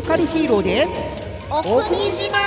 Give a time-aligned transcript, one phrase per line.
[0.00, 0.88] ローカルヒーローで
[1.50, 2.38] お国自慢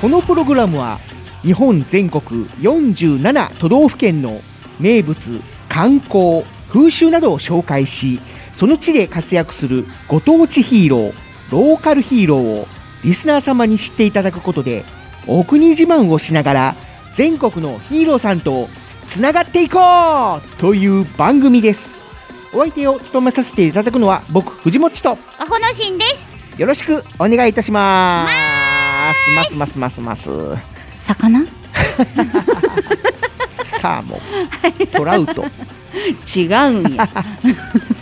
[0.00, 0.98] このプログラムは
[1.42, 4.40] 日本全国47都道府県の
[4.80, 8.18] 名物観光風習などを紹介し
[8.52, 11.12] その地で活躍するご当地ヒーロー
[11.52, 12.66] ローカルヒーローを
[13.04, 14.84] リスナー様に知っていただくことで
[15.28, 16.74] お国自慢をしながら
[17.14, 18.68] 全国のヒーローさんと
[19.08, 22.04] つながっていこうという番組です。
[22.52, 25.12] お相手を務めさせていただくのは僕藤もっちと。
[25.12, 26.30] アホのしんです。
[26.58, 28.32] よろしくお願いいたします。
[29.34, 29.56] ます。
[29.56, 30.28] ますますます。
[30.98, 31.44] 魚？
[33.64, 34.20] サーモン。
[34.88, 35.44] トラウト。
[36.36, 37.08] 違うんや。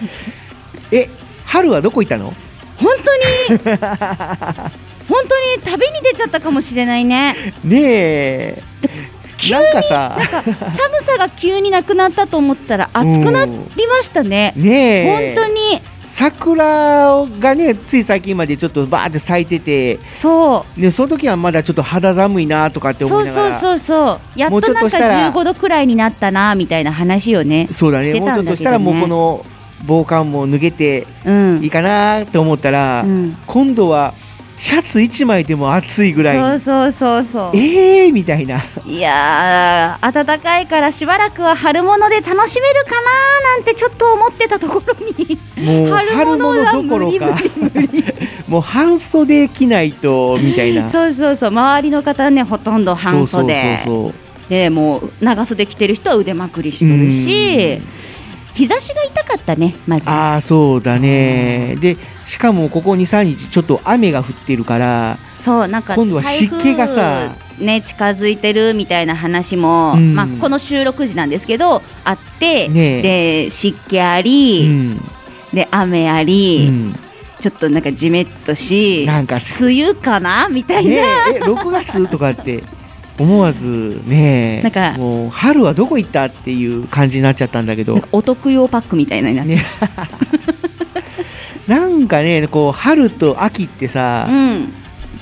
[0.91, 1.09] え
[1.45, 2.34] 春はどこ行ったの？
[2.79, 2.91] 本
[3.49, 3.59] 当に？
[5.09, 7.55] 本当に旅に出ちゃったかもしれないね。
[7.62, 8.62] ねえ
[9.51, 10.19] なんかさ。
[10.41, 13.53] 寒さが急になくなったと思ったら暑くなり
[13.87, 14.53] ましたね。
[14.56, 15.34] ねえ。
[15.37, 15.81] 本当に。
[16.09, 19.99] 桜がねつい最近までちょっとバーって咲いてて。
[20.15, 20.81] そう。
[20.81, 23.61] でその時はまだちょっと肌寒いなとかって思そいうながら。
[23.61, 25.33] そうそうそうやっもうちょっとなんかとしたら。
[25.33, 28.21] 15度くらいになったなみたいな話をねそうだしてね。
[28.21, 29.44] もうちょっとしたらもうこの
[29.84, 31.62] 防寒も脱げてうん。
[31.62, 33.37] いいかなと思ったら、うん。
[33.47, 34.15] 今度は
[34.59, 36.61] シャツ1枚でも暑いぐらい。
[36.61, 37.50] そうそうそうそう。
[37.56, 38.62] えーみたいな。
[38.87, 42.97] いやー暖かいからしばらくは春物で楽しめるかな
[43.56, 45.39] なんてちょっと思ってたところに。
[45.62, 47.39] もう春春物どころか
[48.49, 50.88] もう半袖着ないとみたいな。
[50.88, 51.49] そうそうそう。
[51.49, 53.81] 周りの方ねほとんど半袖。
[54.49, 57.87] でもう長袖着てる人は腕まくりしてるしうん。
[58.55, 60.09] 日差しが痛かったねまず。
[60.09, 61.77] ああそうだね。
[61.78, 70.14] でしかもここ23日ちょっと雨が降ってるからそうなんか今度は湿気がさね近づいてるみたいな話も、うん。
[70.14, 75.00] まあ、この収録時なんですけどあって、ねで湿気あうり、ん、
[75.53, 76.94] で雨あうり、ん、
[77.41, 80.48] ちょっとなんかじめっとしなんか梅雨かな？
[80.48, 81.03] みたいな、ね
[81.37, 81.41] え。
[81.43, 82.64] 6月とかって
[83.19, 86.25] 思わずねなんかもう春はどこ行った？
[86.25, 88.03] っていう感じになっちゃったんだけど。
[88.12, 89.54] お得用パックみたいなのになって。
[89.54, 89.64] ね
[91.66, 94.72] なんかねこう春と秋ってさ、うん。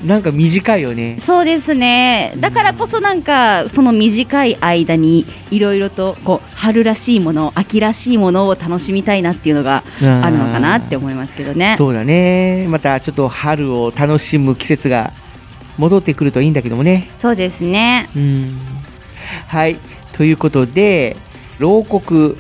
[0.05, 1.16] なんか短いよね。
[1.19, 2.34] そうですね。
[2.37, 11.77] だからこそなんかその短い間にいろいろとこう春らしいもの秋らしいものを楽しみたいなっていうのがあるのかなって思いますけどね。
[11.78, 12.66] そうだね。
[12.69, 15.15] またちょっと春を楽しむ季節が
[15.78, 17.09] 戻ってくるといいんだけどもね。
[17.19, 18.10] そうですね。
[18.15, 18.54] うん。
[19.47, 19.78] はい。
[20.12, 21.16] ということで
[21.59, 22.37] 牢獄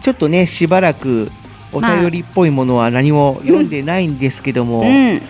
[0.00, 1.30] ちょっとねしばらく
[1.72, 5.22] お便りっぽいものは何も読んでないんですけども、うん。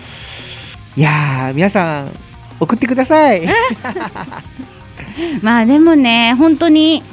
[0.97, 2.11] いやー皆さん
[2.59, 3.43] 送ってください。
[5.41, 7.03] まあでもね本当に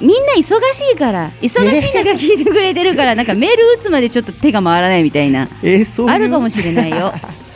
[0.00, 5.48] みんな忙しいから忙しい中聞いてくれてるからなんかメール打つまでちょっと手が回らないみたいな。
[5.62, 7.12] えーそうあるかもしれないよ。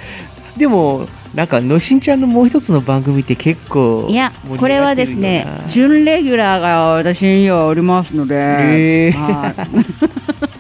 [0.56, 9.08] でもなんかのしんちゃんのもう一つの番組って結構いやこれはですね準レギュラーが私にはおりますので、え。
[9.10, 10.57] ーはい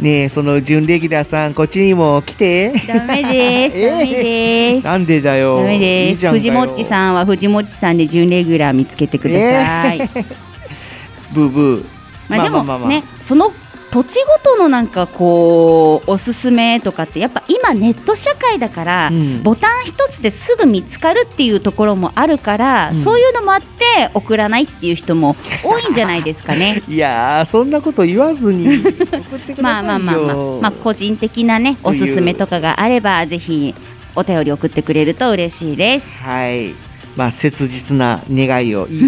[0.00, 3.78] ねえその準レギュラーさんこっちにも来てダメです。
[3.78, 4.84] えーダメです。
[4.84, 6.28] なんでだよダメです。
[6.28, 9.98] 藤もっちさんは藤もっちさんで準レギュラー見つけてください。
[11.32, 11.84] ブーブー
[12.28, 13.52] まあでもね、その
[13.94, 26.82] 土地ごとのなんかこうおすすめとかってやっぱ今ネット社会だから、うんボタン一つですぐ見つかるっていうところもあるから、うんそういうのもあって送らないっていう人も多いんじゃないですかね。
[26.88, 28.82] いやーそんなこと言わずに
[29.60, 33.74] まあまあまあまあ、まあ、個人的なねおすすめとかがあればぜひ
[34.16, 36.08] お便り送ってくれると嬉しいです。
[36.20, 36.74] はい
[37.16, 39.00] まあ、切実な願いを言い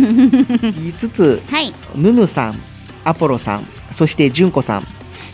[0.63, 1.73] 言いつつ、はい。
[1.97, 2.61] ヌヌさん、
[3.03, 4.83] アポロさん、そして純子さん、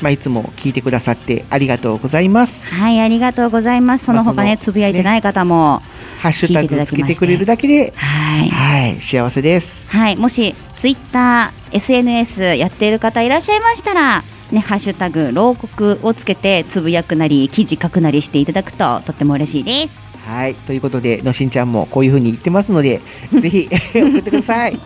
[0.03, 2.73] まあ、いつも聞いてくださってありがとうございます。
[2.73, 4.05] はい、ありがとうございます。
[4.05, 5.83] その他ね、つぶやいてない方も、
[6.21, 8.49] ハッシュタグつけてくれるだけで、はい。
[8.49, 9.85] はい、幸せです。
[9.89, 14.23] はい、もしツイッター、SNS やっている方いらっしゃいましたら、
[14.53, 19.99] ね、ハッシュタグ、牢獄をつけてつぶやくなり、記事書くなりしていただくととっても嬉しいです。
[20.25, 23.01] はい、ということで、のしんちゃんもこういう風に言ってますので、
[23.41, 24.79] ぜひ送ってください。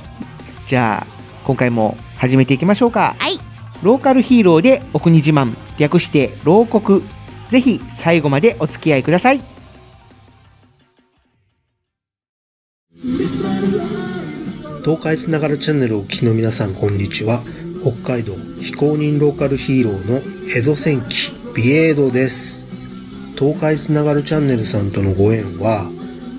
[0.67, 1.07] じゃあ、
[1.45, 3.15] 今回も始めていきましょうか。
[3.19, 3.39] はい。
[3.87, 7.03] ローカルヒーローでお国自慢、略して牢国。
[7.51, 9.41] ぜひ最後までお付き合いください。
[14.85, 17.43] 東海つながるチャンネルをお聞きの皆さんこんにちは
[17.81, 20.21] 北海道非公認ローカルヒーローの
[20.57, 22.67] 江戸戦記ビエードです
[23.37, 25.91] 東海つながるチャンネルさんとのご縁は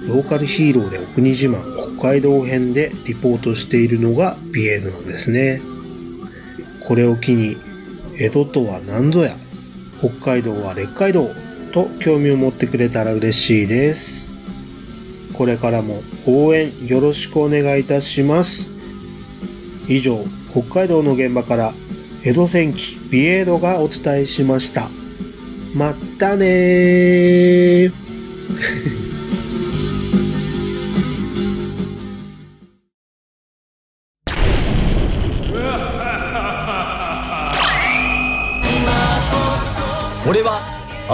[0.07, 1.61] ローカルヒーローでお国自慢
[1.97, 5.59] 北海道編でリポートしているのがビエードなんですね
[6.87, 7.57] これを機に
[8.17, 9.35] 江戸とは何ぞや
[9.99, 11.29] 北海道は列海道
[11.73, 14.37] と興味を持ってくれたら嬉しいです
[15.37, 18.71] これからも応援よろしくお願いいたします。
[19.87, 21.73] 以上、北海道の現場から
[22.23, 24.89] 江戸戦記ビエードがお伝えしました。
[25.75, 27.91] まったね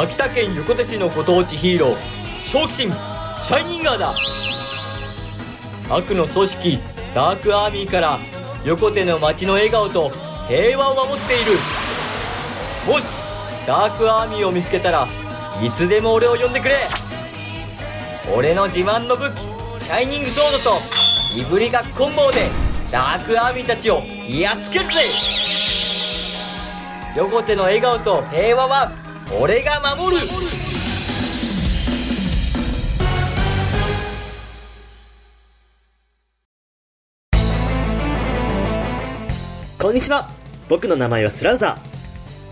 [0.04, 1.96] 秋田県横手市のご当地ヒーロー
[2.46, 2.92] 正気神
[3.42, 4.14] シャイニンガーだ。
[5.90, 6.80] 悪の組織
[7.16, 8.20] ダークアーミーから
[8.66, 10.12] 横手の街の笑顔と
[10.50, 11.54] 平和を守っている。
[12.86, 13.06] もし
[13.66, 15.08] ダークアーミーを見つけたら
[15.64, 16.82] いつでも俺を呼んでくれ。
[18.36, 19.38] 俺の自慢の武器
[19.82, 20.72] シャイニングソード
[21.34, 22.50] といぶりがっこん棒で
[22.92, 25.06] ダークアーミーたちをやっつけるぜ。
[27.16, 28.92] 横手の笑顔と平和は
[29.40, 30.22] 俺が守る。
[39.80, 40.30] こんにちは。
[40.70, 41.78] 僕の名前はスラウザ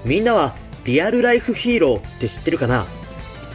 [0.06, 0.10] ー。
[0.10, 2.86] みんなはリアルライフヒーローって知ってるかな？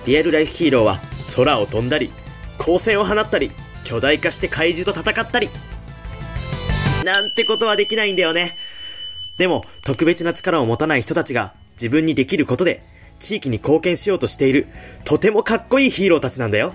[0.06, 0.98] リアルライフヒーローは
[1.34, 2.10] 空を飛んだり
[2.58, 3.50] 光線を放ったり
[3.84, 5.50] 巨大化して怪獣と戦ったり。
[7.04, 8.56] なんてことはできないんだよね。
[9.36, 12.82] でも特別な力を持たない人たちが自分にできることで
[13.18, 14.66] 地域に貢献しようとしている
[15.04, 16.74] とてもかっこいいヒーローたちなんだよ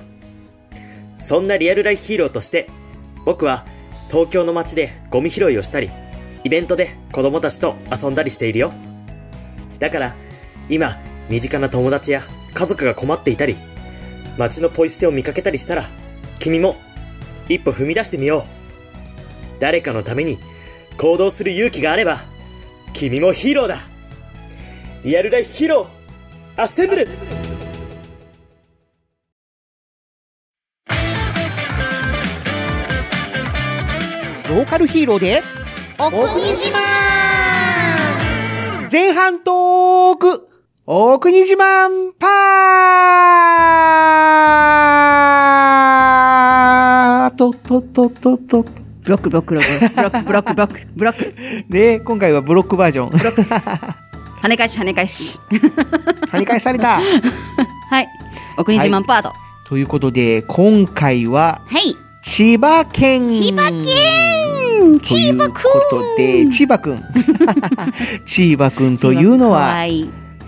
[1.14, 2.70] そんなリアルライフヒーローとして
[3.26, 3.66] 僕は
[4.10, 5.90] 東京の街でゴミ拾いをしたり
[6.44, 8.74] イベントで子供たちと遊んだりしているよ。
[9.80, 10.16] だから、
[10.70, 11.00] 今、
[11.30, 12.22] 身近な友達や
[12.54, 13.56] 家族が困っていたり、
[14.38, 15.90] 街のポイ捨てを見かけたりしたら、
[16.40, 16.76] 君も
[17.48, 18.44] 一歩踏み出してみよう。
[19.60, 20.40] 誰かのために
[20.98, 22.20] 行動する勇気があれば、
[22.94, 23.78] 君もヒーローだ。
[25.04, 25.88] リアルライフヒーロー、
[26.62, 27.08] アッセンブル
[34.48, 35.42] ローカルヒーローで
[35.98, 36.78] お国自慢。
[38.92, 40.50] 前半トーク。
[40.86, 48.62] お国自慢パーと、と、と、と、と。
[49.02, 49.96] ブロックブロックブロック。
[49.96, 50.80] ブロックブロックブロック。
[50.96, 51.34] ブロック
[51.72, 54.11] で、今回はブロックバージョン。
[54.42, 55.40] 跳ね返し跳ね返し。
[55.50, 57.00] 跳ね返された。
[57.90, 58.08] はい。
[58.58, 59.30] お国自慢パート。
[59.30, 61.96] はということで、今回は、い。
[62.24, 63.30] 千葉県。
[63.30, 65.00] 千葉県。
[65.00, 65.54] というこ
[65.90, 67.04] とで、チーバくん。
[68.26, 68.98] チーバくん。
[69.00, 69.86] というのかは、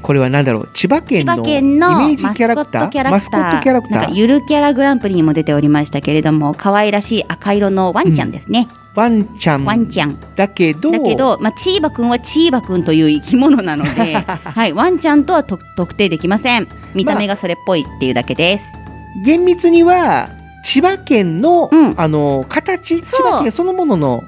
[0.01, 0.69] これは何だろう？
[0.73, 3.09] 千葉県千のイメージキャラクター？
[3.09, 4.13] マスコットキャラクター。
[4.13, 16.67] ゆるキャラグランプリにも出ておりましたけれども可愛らしい赤色のワンちゃんですね、ワンちゃんワンちゃんだけど、だけど、まあ、チーバくんはチーバくんという生き物なので、 はい、ワンちゃんとはと特定できません。
[16.93, 18.77] 見た目がそれっぽいっていうだけです。
[19.25, 20.29] 厳密には、
[20.63, 24.23] 千葉県の、うんあの、形、千葉県そのものの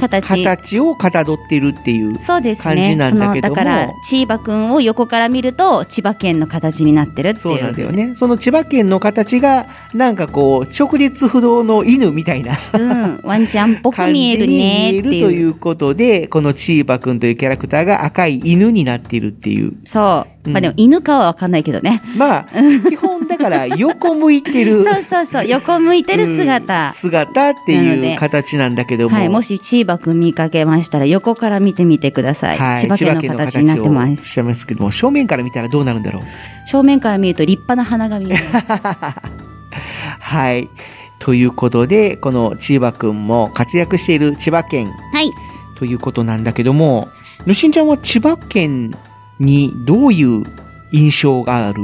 [0.00, 0.44] 形。
[0.44, 2.18] 形をかたどってるっていう。
[2.18, 2.42] 感
[2.76, 2.96] じね。
[2.96, 7.42] なんだけどもそのだから、チーバくんを横から見ると、千葉県の形になってるっていう。
[7.42, 8.14] そうなんだよね。
[8.16, 15.40] その千葉県の形が、なんかこう、直立不動の犬みたいなうん、ワンちゃんっぽく見えるねってえるという。
[15.40, 19.72] いうことで、このチーバくんというキャラクターが赤い犬になっているっていう。
[19.86, 20.39] そう。
[20.46, 22.02] うんまあでも、犬かはわかんないけどね。
[22.16, 22.46] まあ、
[22.88, 24.84] 基本だから横向いてる。
[24.88, 25.46] そうそうそう。
[25.46, 26.92] 横向いてるうん姿。
[26.94, 29.16] 姿っていう形なんだけども。
[29.16, 29.28] はい。
[29.28, 32.58] もしチーバくん見かけましたら、横から見てみてください。
[32.58, 34.22] はい、千葉県の形になってます。
[34.22, 36.22] をしてますけども、正面から見たらどうなるんだろう。
[36.70, 38.56] 正面から見ると立派な花が見えます。
[40.20, 40.70] はい。
[41.18, 45.30] ということで、この千葉くんも活躍している千葉県はい。
[45.76, 47.08] ということなんだけども、
[47.46, 48.94] のしんちゃんは千葉県
[49.40, 50.44] にどういう
[50.92, 51.82] 印象がある？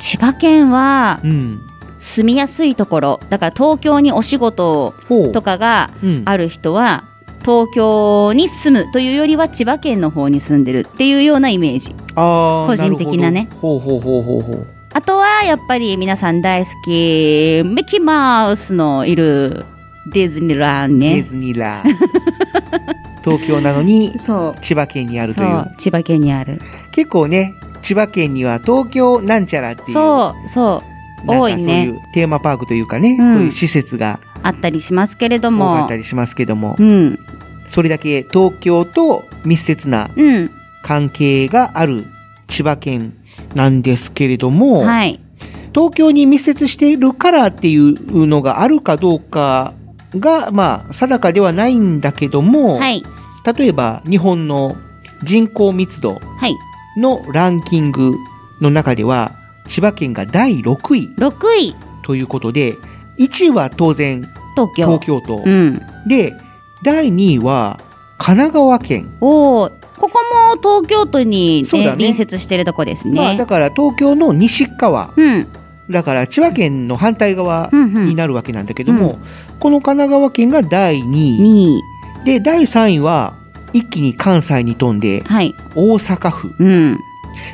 [0.00, 1.60] 千葉県はうん。
[1.98, 3.20] 住みやすいところ。
[3.28, 4.94] だから東京にお仕事。
[5.32, 6.22] とかがうん。
[6.26, 7.04] ある人は、
[7.40, 11.94] 東京に住むというよりは千葉県の方に住んでるっていうようなイメージ。
[12.14, 13.48] 個人的なね。
[14.92, 16.88] あとはやっぱり皆さん大好き、
[17.64, 19.64] ミッキーマウスのいる
[20.12, 21.28] ディズニーランドデねィ。
[21.28, 21.90] ズニーランド
[23.24, 24.12] 東京なのに。
[24.62, 25.56] 千葉県にあるとそいう。
[25.56, 25.70] う。
[25.78, 26.58] 千葉県にある。
[26.92, 29.92] 結構ね、千葉県には東京なんちゃらっていう。
[29.92, 30.98] そう、そう。
[31.26, 35.96] 多いねそういうテーマパークというかね、うんそういう施設があったりしますけれど多かもった。
[35.96, 37.18] りしますけども、うん。
[37.68, 40.50] それだけ東京と密接なうん。
[40.82, 42.04] 関係がある
[42.46, 43.14] 千葉県
[43.54, 45.20] なんですけれども、はい。
[45.74, 49.74] 東京に密接しているからっていうのがあるかどうか
[50.14, 53.02] が、まあ、定かではないんだけども、はい。
[53.56, 54.76] 例えば日本の
[55.22, 56.54] 人口密度はい。
[56.96, 58.12] のランキング
[58.60, 59.32] の中では、
[59.68, 62.76] 千葉県が第6位6位、ということで、
[63.18, 64.22] 1位は当然
[64.54, 64.86] 東京。
[64.86, 65.42] 東京都。
[65.44, 65.80] うん。
[66.06, 66.32] で、
[66.82, 67.78] 第2位は
[68.18, 69.16] 神奈川県。
[69.20, 70.20] おお、ここ
[70.52, 73.14] も東京都に、ねね隣接してるとこですね。
[73.14, 75.12] まあだから東京の西側。
[75.88, 75.92] うん。
[75.92, 79.18] だから千葉県の反対側うんうんになるわけなんだけども、
[79.58, 81.40] この神奈川県が第2位。
[81.40, 81.82] 2位。
[82.24, 83.34] で、第3位は
[83.72, 85.54] 一気に関西に飛んではい。
[85.74, 86.54] 大阪府。
[86.58, 86.98] うん。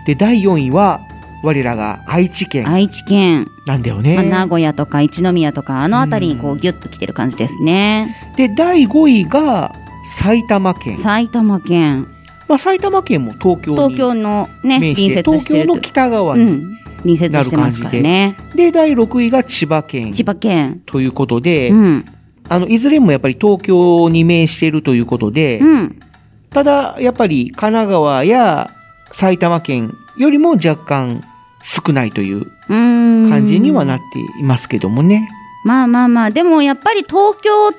[0.07, 1.01] で、第4位は
[1.43, 4.15] 我らが愛知県愛知県、なんだよね。
[4.15, 8.17] まあ名古屋とか一宮とか、あの辺りにこうギュッと来てる感じですね。
[8.37, 9.75] で、第5位が
[10.07, 10.99] 埼玉県。
[10.99, 12.07] 埼玉県、
[12.49, 15.81] まあ埼玉県も東京に東京のね、面して、隣接東京の。
[15.81, 16.45] 北側に。
[16.45, 16.63] うん。
[17.05, 18.37] 隣接してますからね。
[18.55, 20.13] で、第6位が千葉県。
[20.13, 20.83] 千葉県。
[20.87, 22.05] ということで、うん。
[22.49, 26.01] あの、いずれもやっぱり東京に面しているということで、うん。
[26.51, 28.71] ただ、やっぱり神奈川や
[29.13, 31.23] 埼玉県よりも若干
[31.63, 32.51] 少ないという。
[32.69, 35.29] 感じにはなっていますけどもね。
[35.65, 37.73] まあまあまあ、でもやっぱり東京を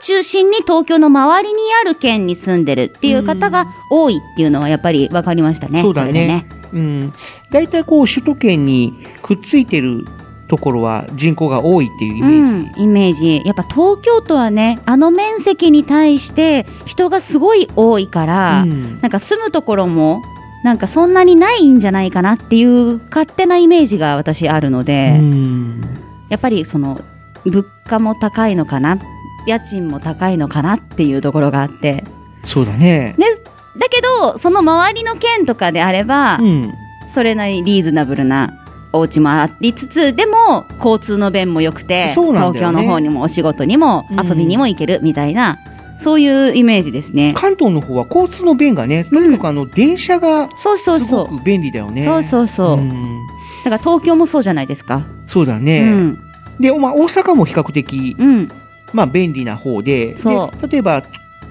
[0.00, 5.82] 中心に東京の周りにある県に住んでるっていう方が多いっていうのはやっぱり分かりましたね。
[5.82, 6.46] そうだね。
[6.72, 7.12] うん。
[7.50, 10.04] 大体こう、首都圏にくっついてる
[10.48, 12.30] ところは人口が多いっていうイメー
[12.74, 12.80] ジ。
[12.80, 13.42] うん、イメージ。
[13.44, 20.22] やっぱ東京都はね、あの面積に対して人がすごい多いから、うんなんか住むところも、
[20.62, 25.80] なんかそんなにないんじゃないかなっていう勝手なイメージが私あるので、うん
[26.28, 27.00] やっぱりその、
[27.44, 28.98] 物価も高いのかな、
[29.46, 32.04] 家賃も高いのかなっていうところがあって。
[32.46, 33.14] そうだね。
[33.18, 33.31] で、
[33.76, 36.74] だけど、その周りの県とかであれば、うん。
[37.12, 38.52] それなりにリーズナブルな
[38.92, 45.58] お家もありつつ、でも、交通の便も良くて、ね東京の方にもお仕事にもうん遊びにも行けるみたいな、
[46.02, 47.32] そういうイメージですね。
[47.36, 50.68] 関東の方は交通の便がね、とにかくあの、電車がす。
[51.10, 52.04] ごく便利だよね。
[52.04, 52.76] そうそうそう。
[52.78, 53.20] ん
[53.64, 55.02] だから東京もそうじゃないですか。
[55.28, 55.84] そうだうね。
[55.84, 56.18] ん。
[56.60, 58.48] で、まあ、大阪も比較的、うん。
[58.92, 61.02] まあ、便利な方で、そで例えば、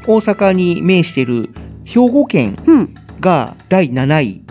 [0.06, 1.50] 大阪に面している
[1.94, 2.96] 兵庫県うん。
[3.20, 4.42] が第7位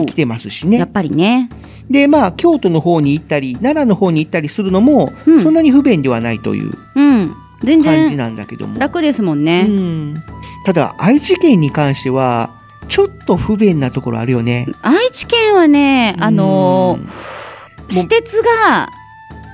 [0.00, 0.14] に来。
[0.14, 0.78] てますしね。
[0.78, 1.48] やっぱりね。
[1.88, 8.78] で、まあ、京都の方に行ったり、奈良の方に行ったりするのも、うんそんなに不便ではないという感じ然なんだけども。
[8.78, 9.62] 楽ですもんうね。
[9.62, 10.22] ん。
[10.64, 12.50] ただ、愛知県に関しては、
[12.88, 14.66] ちょっと不便なところあるよね。
[14.82, 16.98] 愛知県はね、あの
[17.88, 18.88] 私鉄が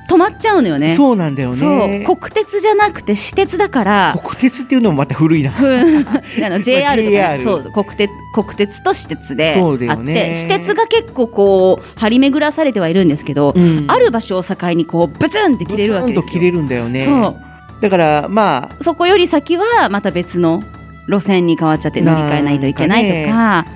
[0.08, 0.94] 止まっちゃうのよね。
[0.94, 2.04] そうなんだよね。
[2.04, 5.50] 国鉄じゃなくて私鉄だから、国鉄っていうのもまた古いな。
[5.50, 6.06] うん。
[6.44, 7.40] あの JR とか、ね。
[7.42, 7.72] そう。
[7.72, 10.32] 国鉄国鉄と私鉄であって、よね。
[10.34, 13.84] 私鉄が結構こう張り巡らされてはいるんですけど、うん。
[13.88, 16.22] ある場所を境にこうブツンって切れるわけですよ。
[16.22, 17.04] ブツンと切れるんだよね。
[17.04, 17.80] そう。
[17.80, 20.62] だから、まあ、そこより先はまた別の
[21.08, 23.66] 路線に変わっちゃって乗り換えないといけないとか、なん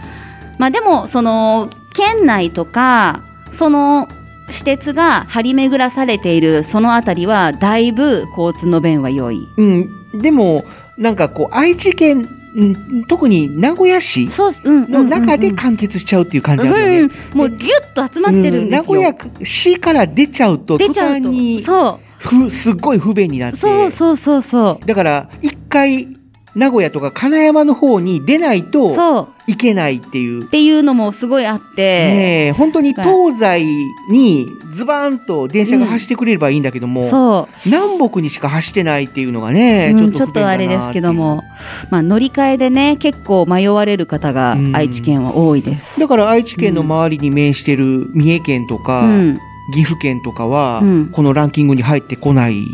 [0.58, 4.08] まあでもその県内とかその
[4.50, 9.46] 私鉄が張り巡らされているそのあたりはだいぶ交通の便は良い。
[9.56, 9.88] うん。
[10.20, 10.64] でも、
[10.98, 14.28] なんかこう、愛知県、うん特に名古屋市
[14.66, 17.14] の中でうん完結しちゃうっていう感じうんなんだよね。
[17.32, 18.58] うんもうギュッと集まってるんですよ。
[18.58, 19.14] うん名古屋
[19.44, 23.60] 市から出ちゃうと、途端に、そふすっごい不便になっうて。
[23.60, 26.08] そうそうそうそうだから、一回、
[26.54, 30.44] 名古屋とか金山の方に出ないといけないっていう。
[30.44, 30.46] っ。
[30.46, 33.64] ていうのもすごいあって、ねえ、本当に東西
[34.10, 37.56] にズバーンと電車が走ってくれればいいんだけども、そう。
[37.66, 41.42] 南北にしか走ってないっていうのがね、うんちょっとあれですけども、
[41.90, 44.76] まあ、乗り換えでね結構迷われる方がうん。
[44.76, 46.00] 愛知県は多いです。
[46.00, 49.38] だから愛知県の周りに面してる三重県とか、うん。
[49.72, 51.06] 岐阜県とかは、うん。
[51.12, 52.66] このランキングに入ってこない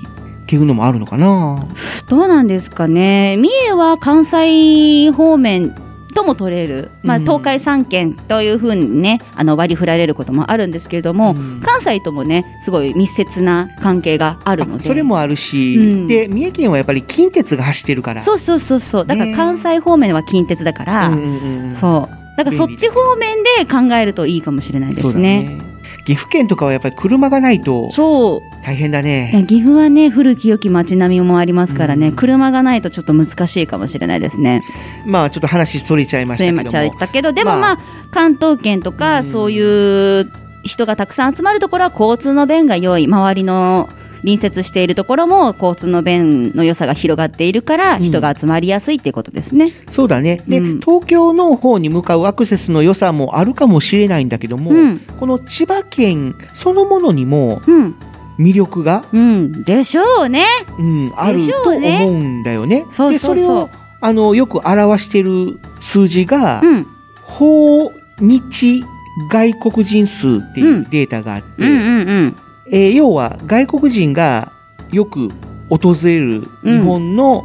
[0.46, 1.66] っていうのもあるのかな。
[2.08, 3.36] どうなんですかね。
[3.36, 5.74] 三重は関西方面
[6.14, 7.22] とも取れる、まあ、うん。
[7.22, 11.60] 東海3県というふうにねあの割り振られることもあるんですけれども、うん。
[11.60, 14.84] 関西ともねすごい密接な関係があるので。
[14.84, 16.06] あそれもあるし、うん。
[16.06, 18.22] で三重県はやっぱり近鉄が走ってるから。
[18.22, 19.04] そうそうそうそう。
[19.04, 19.34] だからね。
[19.34, 21.76] 関西方面は近鉄だから、うんうんうんうん。
[21.76, 22.36] そう。
[22.36, 25.42] だからそっち方面で考えるといいかもしれないですね。
[25.42, 25.65] ね
[26.06, 28.64] 岐阜県とかはやっぱり車がないとそう。
[28.64, 29.44] 大変だね。
[29.48, 32.16] 岐阜はね古き良き街並みもありますからね、うん。
[32.16, 34.62] 車がないとちょっと難しいかもしれないですね。
[35.04, 37.78] まあちょっと話それちゃいましたけどちゃったけどでもまあまあ、
[38.12, 39.24] 関東圏とか、うん。
[39.24, 40.30] そういう
[40.62, 43.06] 人がたくさん集まるところは交通の便が良い。
[43.06, 43.88] 周りの
[44.22, 48.02] 隣接しているところも交通の便の良さが広がっているからうん。
[48.02, 49.72] 人が集まりやすいっていうことですね。
[49.92, 50.42] そうだね。
[50.48, 50.80] で、うん。
[50.80, 57.94] 東京の方に向かうアクセスの良さもあるかもしれないんだけども、うん、この千葉県そのものにもうん、
[58.38, 60.44] 魅力が、うん、でしょうね。
[60.78, 62.84] うん、あると思うんだよね。
[62.92, 63.34] そうそうそう。
[63.36, 63.70] でそれを
[64.00, 66.86] あのよく表してる数字が、うん、
[67.22, 68.84] 訪日
[69.30, 72.36] 外国人数っていうデータがあって、うん、うん、うん、
[72.70, 74.52] えー要は外国人が
[74.90, 75.30] よく
[75.68, 77.44] 訪れる日本の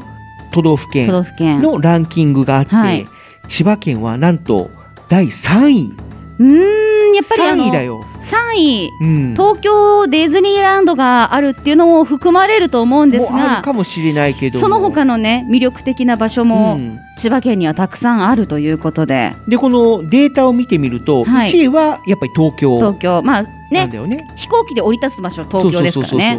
[0.52, 0.92] 都道府都
[1.38, 1.62] 県。
[1.62, 3.06] のランキングがあって、はい
[3.48, 4.70] 千葉県はなんと
[5.10, 5.94] 第3位。
[6.40, 8.06] うーん、やっぱりあ3の位だよ。
[8.22, 8.90] 3位。
[9.02, 9.34] うん。
[9.34, 21.50] 東京ディズニーランドがあるっていうのも含まれると思うんですもうあがるかもしれないけどもその他のね魅力的な場所もうん千葉県にはたくさんあるということで、で、このデータを見てみると、はい。
[21.50, 22.78] 1位はやっぱり東京。
[22.78, 23.22] 東京。
[23.22, 24.28] まあねね。
[24.36, 26.38] 飛行機で降り立つ場所東京ですからね。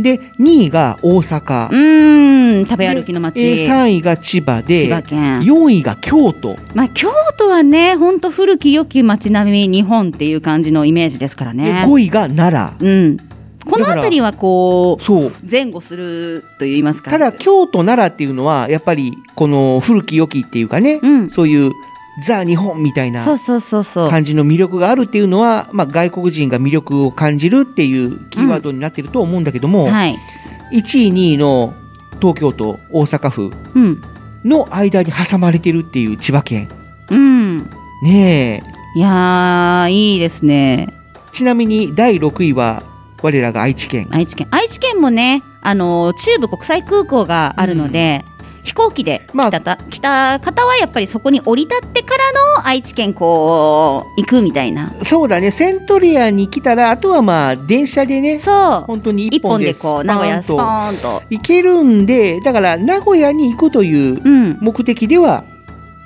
[0.00, 1.68] で、2位が大阪。
[1.70, 2.66] うーん。
[2.66, 5.40] 食べ歩きの街、えー3位が千葉で、千葉県。
[5.40, 6.56] 4位が京都。
[6.74, 13.16] まあ京都はね本当古き良き街並み日本っていう感じのイメージですからでね5位が奈うん
[13.70, 15.04] この辺りはこ良。
[15.04, 15.26] そう。
[15.26, 21.72] う前後すると言いますかただ、京都、奈良っていうのは、やっぱり、この古き良きっていうかね、うんそういう、
[22.22, 23.34] ザ・日本みたいな感
[24.22, 30.16] じの魅力があるっていうのは、まあ、外国人が魅力を感じるっていうキーワードになってると思うんだけども、はい
[30.72, 31.74] 1位、2位の
[32.20, 34.02] 東京都、大阪府うん
[34.44, 36.68] の間に挟まれてるっていう千葉県。
[37.10, 37.70] うん
[38.02, 38.62] ね
[38.94, 40.94] いやーいいですねえ。
[41.32, 42.82] ちなみに第6位は、
[43.24, 44.06] 我らが愛知県。
[44.10, 44.48] 愛知県。
[44.50, 48.22] 愛知県もねあの中部国際空港があるので、
[48.64, 54.92] 飛行機でまあ来たた、来た方はやっぱりそこに降り立ってからの愛知県こう行くみたいな。
[55.04, 58.84] そうだね、セントリアに来たら、あとはまあ、電車でね、そう。
[58.86, 61.22] 本当に一一本でこう名古屋スポとーンと。
[61.30, 65.44] 行けるんで、だから名古屋に行くといううん、目的では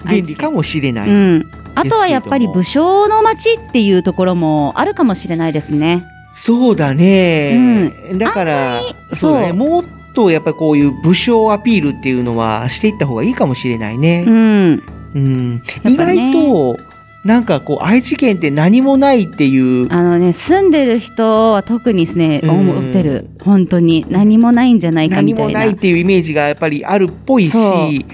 [0.09, 1.11] 便利かもしれない。
[1.11, 6.05] うん、あとはやっぱり武将の街っていうところもあるかもしれないですね
[6.39, 7.93] そうだね。
[8.17, 8.81] だから
[9.15, 9.53] そうだね。
[9.53, 14.25] もっとやっぱりこういう武将アピールっていうのはしていった方がいいかもしれないね。
[14.27, 14.31] う。
[14.31, 14.83] ん。
[15.15, 15.63] うん。
[15.83, 16.79] ぱ意ね外と、
[17.25, 22.51] なんかこう、愛知県って何もないっていう、あのね住んでる人は特にですねうん。
[22.51, 23.29] 思ってる。
[23.43, 24.07] 本当に。
[24.09, 25.53] 何もないんじゃないかみたいな。
[25.53, 28.07] 何もないっていうイメージがやっぱりあるっぽいし、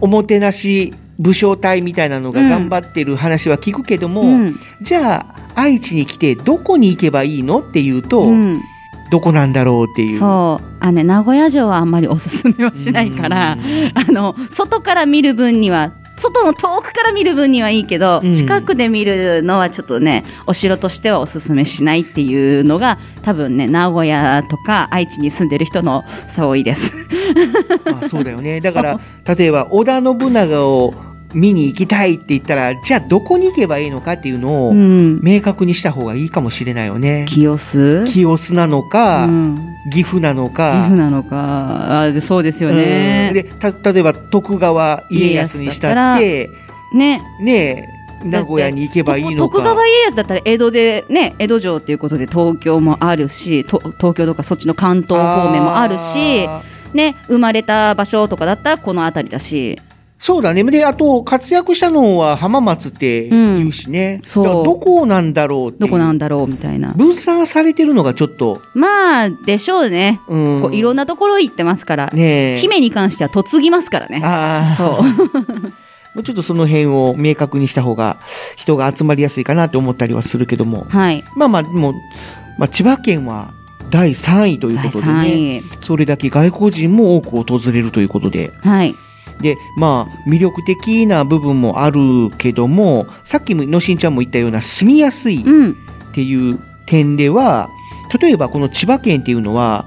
[0.00, 8.60] おもてなし武将隊みたいなのが頑張ってる話は聞くけども、うんじゃあ、愛知に来てどこに行けばいいのっていうと、うん
[9.10, 10.18] どこなんだろうっていう。
[10.18, 26.92] そうあね名古屋城はあんまりおすすめはしないから、あの外から見る分には外の遠くから見る分にはいいけど、うん近くで見るのはちょっとねお城としてはおすすめしないっていうのが多分ね名古屋とか愛知に住んでる人の相違です。
[27.90, 28.60] まあそうだよね。
[28.60, 29.00] だから、
[29.36, 30.94] 例えば、織田信長を
[31.34, 37.26] 見に行きたいって言ったら、じゃあどこに行けばいいのかっていうのをうん、明確にした方がいいかもしれないよね。
[37.28, 39.58] 清須清須なのか、うん、
[39.92, 42.04] 岐阜なの岐か、阜なのか。
[42.04, 42.76] あそうですようん。
[42.76, 43.32] ね。
[43.34, 46.50] で、た、例えば徳川家康にしたって、
[46.94, 47.20] ね。
[47.40, 47.88] ね
[48.24, 49.58] え、名古屋に行けばいいのか。
[49.58, 56.48] 徳川家康だったら江戸でね江戸城っていうことで東京もあるしと東京とかそっちの関東方面もあるし
[56.94, 59.80] ね生まれた場所とかだったらこの辺りだし
[60.18, 60.64] そうだね。
[60.64, 64.20] で、あと、活躍したのは浜松って言うしね。
[64.26, 65.78] そうだからどこなんだろう。
[65.78, 70.60] どこなんだろうみたいな分散されてるのがちょっと、まあでしょうね、うん。
[70.60, 72.56] こういろんなところ行ってますから、ねえ。
[72.58, 74.76] 姫に関しては嫁ぎますからねああ。
[74.76, 75.02] そう
[76.16, 78.16] もうちょっとその辺を明確にした方が
[78.56, 80.84] 人が集まりやすいかなと思ったりはするけども。
[80.88, 81.92] はいまあまあ、でも、
[82.58, 83.52] まあ千葉県は
[83.90, 85.12] 第3位という第ことでね。
[85.12, 88.50] 3位それだけ外国人も多く訪れるということで。
[88.62, 88.96] はい
[89.40, 95.76] で、まあ、魅力的な部分もあるけども、さっきものしんちゃんも言ったような住みやすいっうん
[96.12, 97.70] ていう点では、
[98.20, 99.86] 例えばこの千葉県っていうのは、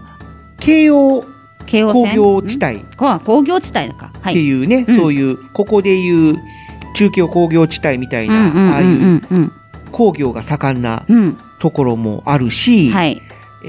[0.60, 1.26] 京葉工
[1.66, 2.16] 京王線？
[2.16, 2.86] 業地帯
[3.26, 4.12] 工業地帯だか。
[4.22, 4.34] はい。
[4.34, 6.38] ていうね、うんそういう、ここでいう
[6.96, 9.52] 中京工業地帯みたいな、うんうんああいううんうん
[9.92, 11.24] 工業が盛んなうん。
[11.26, 11.38] うん。
[11.60, 13.22] ところもあるし、はい。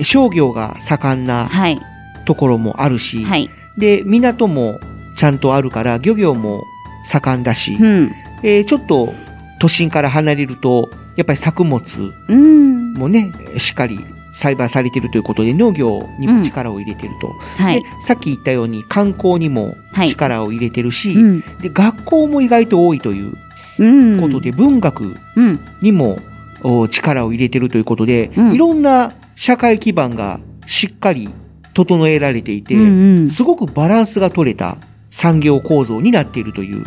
[0.03, 1.79] 商業が盛んなはい。
[2.25, 3.51] ところもあるし、はい。
[3.77, 4.79] で、港も
[5.17, 6.65] ちゃんとあるから、漁業も
[7.07, 8.13] 盛んだし、うん。
[8.43, 9.13] えーちょっと
[9.61, 11.81] 都心から離れると、やっぱり作物
[12.29, 12.95] うん。
[12.95, 14.01] もね、しっかり
[14.35, 17.29] 栽培されているということで、農業にも力を入れていると。
[17.63, 17.89] はいで。
[18.05, 21.41] さっき言ったように観光にもはい力を入れてるし、うん。
[21.61, 23.35] で学校も意外と多いという
[23.79, 23.85] う
[24.17, 24.21] ん。
[24.21, 25.61] ことで、文学うん。
[25.81, 26.19] にも
[26.65, 31.29] お力を入れてるということで、うんいろんな社会基盤がしっかり
[31.75, 34.77] 整えられていて、うんうんすごくバランスが取れた
[35.15, 36.83] 産業構造になっているという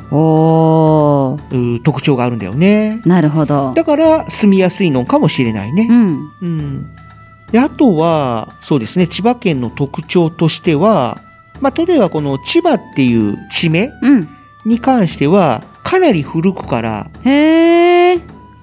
[1.84, 3.02] 特徴があるんだよね。
[3.06, 3.72] なるほど。
[3.76, 5.88] だから住みやすいのかもしれないね。
[5.90, 6.32] うん。
[6.42, 6.96] うん。
[7.52, 11.20] で、あとは、そうですね、千葉県の特徴としては、
[11.62, 14.28] まあ、例えばこの千葉っていう地名うん。
[14.66, 17.12] に関しては、かなり古くから。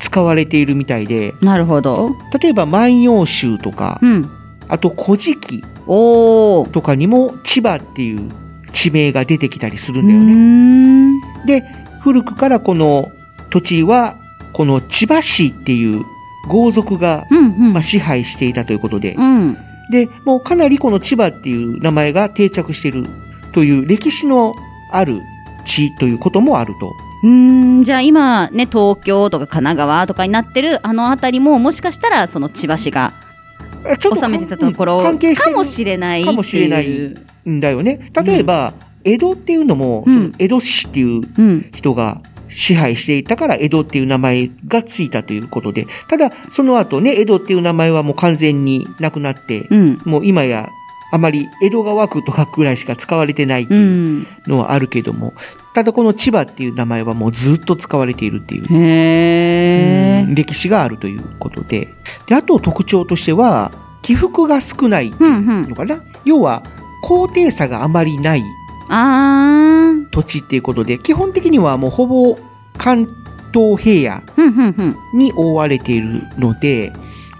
[0.00, 2.10] 使われているみたいで、なるほど。
[2.40, 4.28] 例えば万葉集とか、うん。
[4.66, 5.62] あと古事記。
[5.86, 8.28] とかにも千葉っていう
[8.72, 11.60] 地名が出てきたりするうんだよね。
[11.60, 11.64] で、
[12.02, 13.10] 古くからこの
[13.50, 14.16] 土地は、
[14.52, 16.04] この千葉市っていう
[16.48, 17.72] 豪族が、うんうん。
[17.72, 19.56] まあ、支配していたということで、うん。
[19.90, 23.04] で、もうかなりこの千葉っていう名前が定着している
[23.52, 24.54] という歴史の
[24.90, 25.20] ある
[25.64, 26.92] 地ということもあると。
[27.22, 33.12] うーん、じゃあ今ね、東京とか神奈川とかになってるあの辺りももしかしたらその千葉市が
[33.86, 36.24] えちょっ治めてたところかもしれない。
[36.24, 37.14] かもしれない
[37.48, 38.10] んだよね。
[38.24, 38.74] 例えば、
[39.04, 40.04] 江戸っていうのも、
[40.38, 41.70] 江戸市っていううん。
[41.74, 42.20] 人が
[42.54, 49.98] 支配していたから江戸っていう名前がついたということで、ただその後ね、江戸っていう名前はもう完全になくなって、うん。
[50.04, 50.68] もう今や
[51.10, 53.76] あまり江戸川区とかくらいしか使われてないってう。
[53.78, 55.32] いうんのはあるけども、
[55.74, 60.34] ただこの千葉っていう名前はもうずっと使われているっていう。
[60.34, 61.88] 歴史があるということで。
[62.26, 65.76] で、あと特徴としては、起伏が少ないうんうんの。
[65.76, 66.62] かな、要は、
[67.02, 68.42] 高低差があまりない。
[70.10, 72.36] 土地っていうことで、基本的にはもうほぼ
[72.78, 73.06] 関
[73.52, 74.22] 東平野。
[75.14, 76.92] に覆われているので、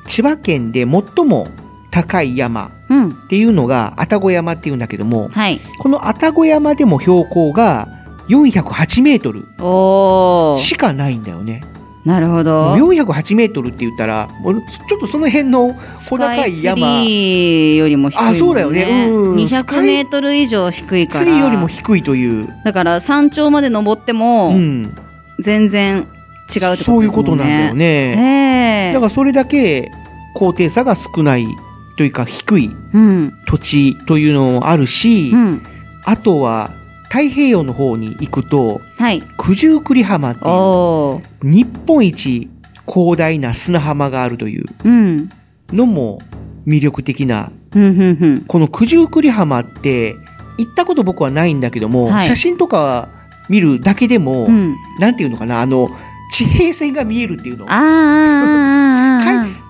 [0.06, 1.48] 千葉県で最も
[1.90, 3.08] 高い山うん。
[3.08, 5.60] っていうのが愛宕山っていうんだけども、はい。
[5.78, 7.88] この愛宕山でも標高が
[8.28, 9.46] 408メートル。
[10.60, 11.62] しかないんだよね。
[12.04, 12.62] なるほもど。
[12.72, 15.76] う408メートルって言ったら、ちょっとその辺の
[16.08, 18.30] 小高い山、よりも低いね。
[18.30, 21.20] あそうだよねうん200メートル以上低いから。
[21.20, 24.94] ツリーよりも低いという、だから山頂まで登ってもうん、
[25.38, 26.08] 全然
[26.54, 26.76] 違うね。
[26.76, 28.16] そういうことなんだよね。
[28.16, 28.92] ねえ。
[28.94, 29.90] だからそれだけ
[30.34, 31.46] 高低差が少ない
[31.96, 33.32] というか低いうん。
[33.46, 35.62] 土地というのもあるし、うん。
[36.04, 36.70] あとは
[37.12, 39.22] 太平洋の方に行くと、はい。
[39.36, 41.20] 九十九里浜っていう。
[41.42, 42.48] 日本一
[42.90, 45.28] 広大な砂浜があるといううん。
[45.74, 46.22] のも
[46.66, 48.44] 魅力的な、うん。
[48.48, 50.16] この九十九里浜って
[50.56, 53.10] 行ったこと僕はないんだけども、はい写真とか
[53.50, 54.74] 見るだけでも、うん。
[54.98, 55.90] なんていうのかな、あの、
[56.30, 57.66] 地平線が見えるっていうの。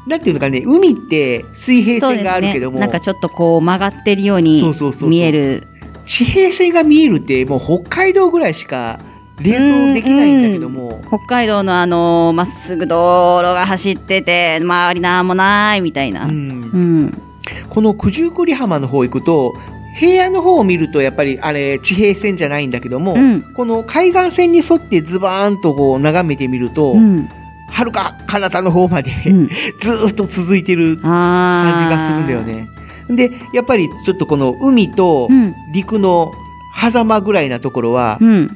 [0.07, 5.66] なんていうのかね、海って水平線があるけども、ね、なんかちょっとこう曲がってるようにそうそうそうそう見える。
[6.12, 8.98] 地平線が見えるってもう北海道ぐらいしか
[9.40, 16.27] 連想できないんだけども、北海道のあのまっすぐ道路が走ってて周りなんもないみたいな。
[16.27, 17.01] ううん。
[17.07, 17.22] ん
[17.70, 19.55] この九十九里浜の方行くと、
[19.96, 23.42] 平野の方を見るとやっぱりあれ地平線じゃないんだけども、うん。
[23.55, 27.27] この海岸線に沿ってズバーンとこう眺めてみると、うん。
[27.70, 29.48] はるか彼方の方まで、うん。
[29.81, 32.40] ずーっと続いてるあ感じがするんだよ。
[32.40, 32.68] ね。
[33.16, 35.55] で、やっぱりちょっとこの海とうん。
[35.75, 36.33] 陸の
[36.77, 38.48] 狭間ぐらいなところは、うん。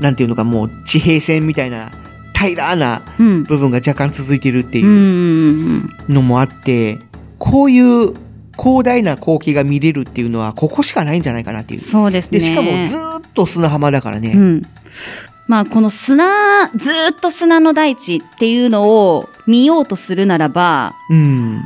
[0.00, 1.90] なんていうのかもう地平線みたいな
[2.36, 3.44] 平らなうん。
[3.44, 4.86] 部分が若干続いてるってうん。
[4.86, 4.90] いう
[6.08, 6.14] うん。
[6.14, 6.98] のもあって、
[7.38, 8.12] こういう
[8.56, 11.80] 広大な光景が見れるっていうのはここしかないんじゃないかなっていう。
[11.80, 12.38] そうですね。
[12.38, 14.32] で、しかもずーっと砂浜だからね。
[14.34, 14.62] うん。
[15.46, 21.60] まあ、この砂、ずーっと砂の大地っていうのを見ようとするならば、うん。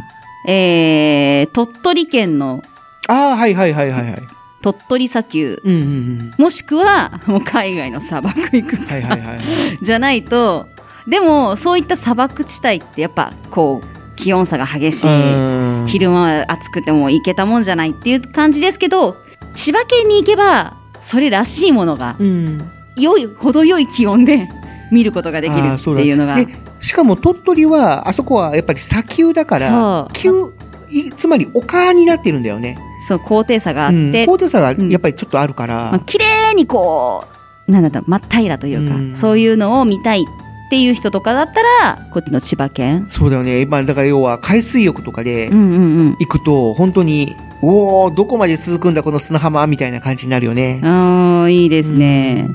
[0.50, 2.62] えー、鳥取県の
[3.06, 4.22] ああ、はいはいはいはいはい。
[4.62, 6.32] 鳥取砂丘、うんうんうん。
[6.38, 9.78] もしくは、もう海外の砂漠行くかはいはいはいはい。
[9.82, 10.66] じゃないと、
[11.06, 15.34] でも、そういった砂漠地帯ってやっぱ、こう、気温差が激しい。
[15.34, 19.16] うん昼間は暑くても行けたもんじゃないっていう感じですけど、
[19.54, 22.58] 千葉県に行けば、それらしいものが、うん。
[22.96, 24.48] 良い、程よい気温で
[24.90, 26.37] 見ることができるっていうのが。
[26.37, 26.48] で、
[26.81, 30.53] しかも鳥取は、あそこはやっぱり砂丘だから、丘、
[30.90, 32.79] いつまり丘になってるんだよね。
[33.07, 37.24] その高低差があっうんて、高低差がやっぱりちょっとあるから、まあ、綺麗にこ
[37.66, 40.24] う、なんだったら、真っ平らというか、うんそういうのを見たいっ
[40.70, 43.09] ていう人とかだったら、こっちの千葉県。
[43.11, 43.64] そうだよね。
[43.66, 46.16] まあ、だから要は海水浴とかでうんうんうん。
[46.18, 50.81] 行くと、本当に、おおどこまで続くんだ、この砂浜みたいな感じになるよね。
[50.85, 52.48] ああ、いいですね。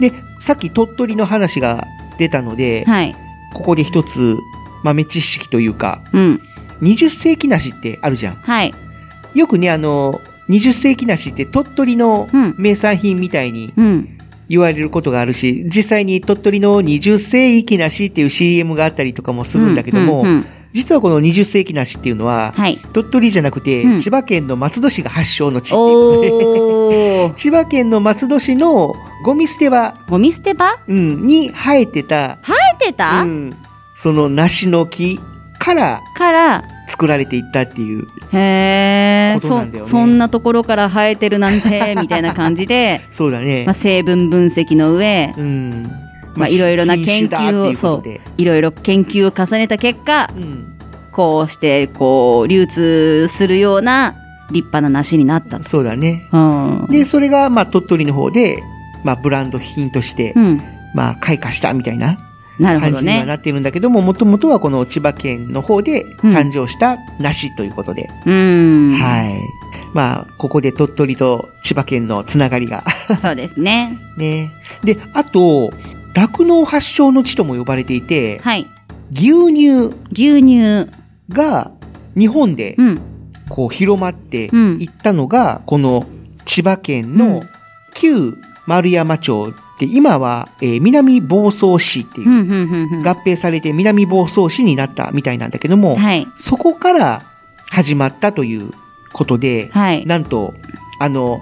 [0.00, 0.12] で、
[0.46, 3.16] さっき鳥取の話が出たので、はい。
[3.52, 4.36] ここで一つ
[4.84, 6.40] 豆知識というか、うん。
[6.82, 8.36] 20世紀梨ってあるじゃん。
[8.36, 8.72] はい。
[9.34, 12.54] よくね、あの、20世紀梨って鳥取のうん。
[12.58, 14.15] 名産品みたいにうん。
[14.48, 20.46] 言われることがあるし、実際に鳥取の20世紀梨っていう CM があったりとかもするんだけども、うんうんうん。
[20.72, 22.78] 実はこの20世紀梨っていうのは、はい。
[22.92, 24.00] 鳥取じゃなくて、うん。
[24.00, 27.34] 千葉県の松戸市が発祥の地っていうことで、おー。
[27.38, 30.76] 千葉県の松戸市のゴミ捨て場、ゴミ捨て場？
[30.86, 32.38] うん、に生えてた、
[32.78, 33.50] 出てた、うん、
[33.96, 35.18] その梨の木
[35.66, 38.06] からから、作られていったっていう。
[38.32, 39.40] へえ、ね
[39.84, 43.64] そんなところから生えてるなんて、 みたいな感じで、そうだね。
[43.66, 45.90] まあ、成分分析の上、うん。
[46.36, 50.72] まあいろいろな研究を品種だっていういろいろ研究を重ねた結果、うん。
[51.10, 54.14] こうして、こう、流通するような
[54.52, 55.64] 立派な梨になったと。
[55.64, 56.28] そうだね。
[56.30, 56.86] うん。
[56.90, 58.62] で、それが、まあ、鳥取の方で、
[59.02, 60.60] まあ、ブランド品として、うん。
[60.94, 62.18] まあ、開花したみたいな
[62.58, 63.34] なるほど感じにはなね。
[63.34, 68.94] っているんだけども、もともとはこの千葉県の方で誕生した梨ということで、うん。
[68.94, 69.40] はい。
[69.94, 72.84] まあ、ここで鳥取と千葉県のつながりが
[73.22, 73.98] そうですね。
[74.18, 74.50] ね。
[74.84, 75.70] で、あと、
[76.14, 78.66] 酪農発祥の地とも呼ばれていて、はい。
[79.12, 80.90] 牛乳牛乳。
[81.28, 81.72] が
[82.16, 83.00] 日本でうん。
[83.48, 86.04] こう広まってうんいったのが、この
[86.44, 87.42] 千葉県うんの
[87.94, 93.02] 旧丸山町って今は、えー南房総市っていう。
[93.02, 96.26] 合併されて南房総市になったみたいなんだけども、はい。
[96.36, 97.22] そこから
[97.70, 98.70] 始まったという
[99.12, 100.04] ことで、はい。
[100.06, 100.54] なんと、
[101.00, 101.40] あの、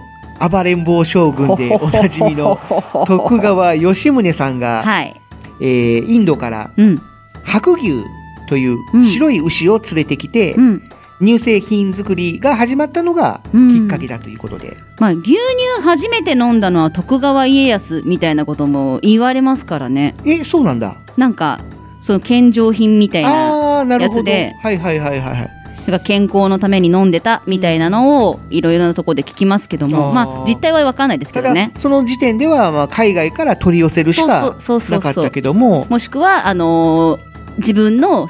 [0.51, 2.59] 暴れん坊将軍でおなじみの
[3.07, 5.21] 徳川吉宗さんが、はい。
[5.61, 6.99] えーインドからうん。
[7.45, 8.03] 白牛
[8.49, 10.83] といううん白い牛を連れてきて、うん。
[11.21, 14.77] 乳製品作りが始まったのがうんきっかけだということで。
[14.99, 15.39] まあ、牛乳
[15.83, 20.15] 初めて飲んだのは徳川家康みたいなことも言われますからね。
[20.25, 20.97] え、そうなんだ。
[21.17, 21.61] なんか、
[22.03, 23.85] その献上品みたいな。
[24.01, 25.51] やつではいはいはいはいはい。
[25.87, 31.73] なんか健康のために飲んでたみたいなのをいろいろなところで聞きますけども、まあ、実態はわかんないですけどね。
[31.77, 38.29] その時点では、まあ、海外から取り寄せるしかなかったけども、もしくは、あのー自分の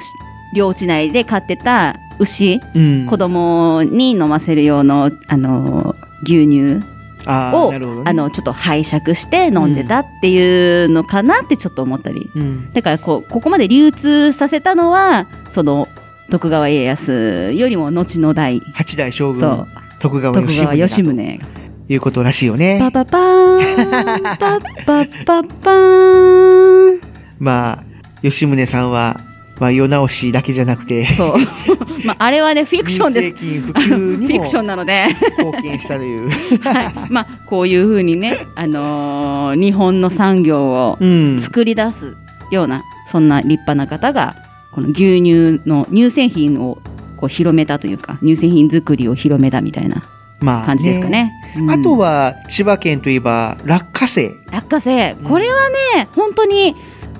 [0.55, 3.05] 領地内で飼ってた牛、うん。
[3.07, 6.83] 子供に飲ませる用の、あのー牛乳
[7.27, 8.03] を、なるほどね。
[8.05, 12.29] あの、ちょっと拝借して飲んでたっていうのかなってちょっと思ったり。
[12.35, 12.73] うん。
[12.73, 15.87] だからこう、ここまで流通させたのは、その、
[16.29, 19.65] 徳川家康よりも後の代、八代将軍
[19.99, 21.45] 徳川吉宗だと吉宗が。
[21.87, 22.79] いうことらしいよね。
[22.79, 23.59] パパパーン、
[24.39, 27.01] パッパッパッパーン。
[27.37, 27.83] まあ、
[28.23, 29.19] 吉宗さんは、
[29.59, 31.37] まあ、世直しだけじゃなくて、そう。
[32.05, 33.37] まあ、あれはね、フィクションです。
[33.37, 36.29] フィクションなので、貢献したという。
[36.61, 36.93] はい。
[37.09, 41.39] まあ、こういうふうにね、あのー日本の産業をうん。
[41.39, 42.15] 作り出す
[42.51, 44.35] ような、そんな立派な方が、
[44.73, 46.79] この牛乳の乳製品を
[47.17, 50.03] こう広めたというか、乳製品作りを広めたみたいな
[50.41, 51.31] まあ、感じですかね。
[51.57, 54.31] うんあとは、千葉県といえば、落花生。
[54.51, 55.15] 落花生。
[55.23, 55.55] これは
[55.95, 56.75] ね、本当に、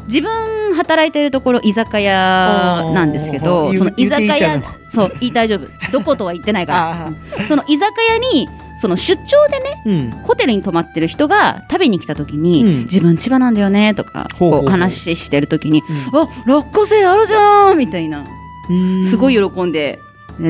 [0.07, 4.61] 自分働いてるところ居酒屋なんですけあど、ーその居酒屋
[4.93, 5.67] そう、いい 大丈夫。
[5.91, 7.47] どことは言ってないかあら。
[7.47, 8.47] その居酒屋に、
[8.81, 10.11] その出張でね、うん。
[10.23, 15.79] ホテルに泊まってる人が食べに来た時に、うん自分千葉なんだよねとか、こう話してる時に、
[16.13, 18.23] うあ、落花生あるじゃんみたいな。
[18.71, 19.99] んすごい喜んで、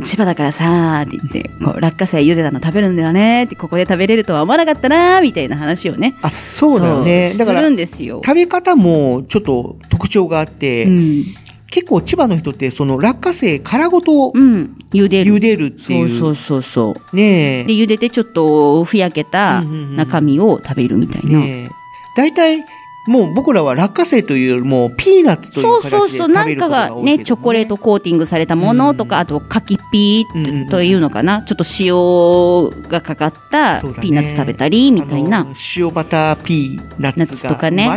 [0.03, 6.15] 千葉だからさーって言って、こう落花生茹でたの食べるんだよねって、ここで食べれるとは思わなかったなーみたいな話をね。
[6.21, 7.29] あ、そうだよね。
[7.29, 8.21] そうだからする、んですよ。
[8.25, 11.25] 食べ方もちょっと特徴があって、うん。
[11.69, 14.77] 結構千葉の人って、その落花生殻ごとうん。
[14.93, 15.35] 茹でる。
[15.35, 16.07] 茹でるっていう。
[16.07, 17.15] そうそうそうそう。
[17.15, 17.63] ねえ。
[17.65, 21.39] で、茹でてちょっとふやけたうんうんうん中身を食べるみたいな。
[21.39, 21.69] ねえ。
[22.15, 22.63] 大体、
[23.07, 26.27] もう僕らは落花生というよりも、ピーナッツというそう形そうそう。
[26.27, 31.43] なんかがね、チョコレートコーティングされたものとか、うんあと柿ピーというのかな。
[31.43, 35.53] ちょっと塩がかかったピーナッツ食べたり、みたいなあの。
[35.77, 37.87] 塩バターピーナッナツとかね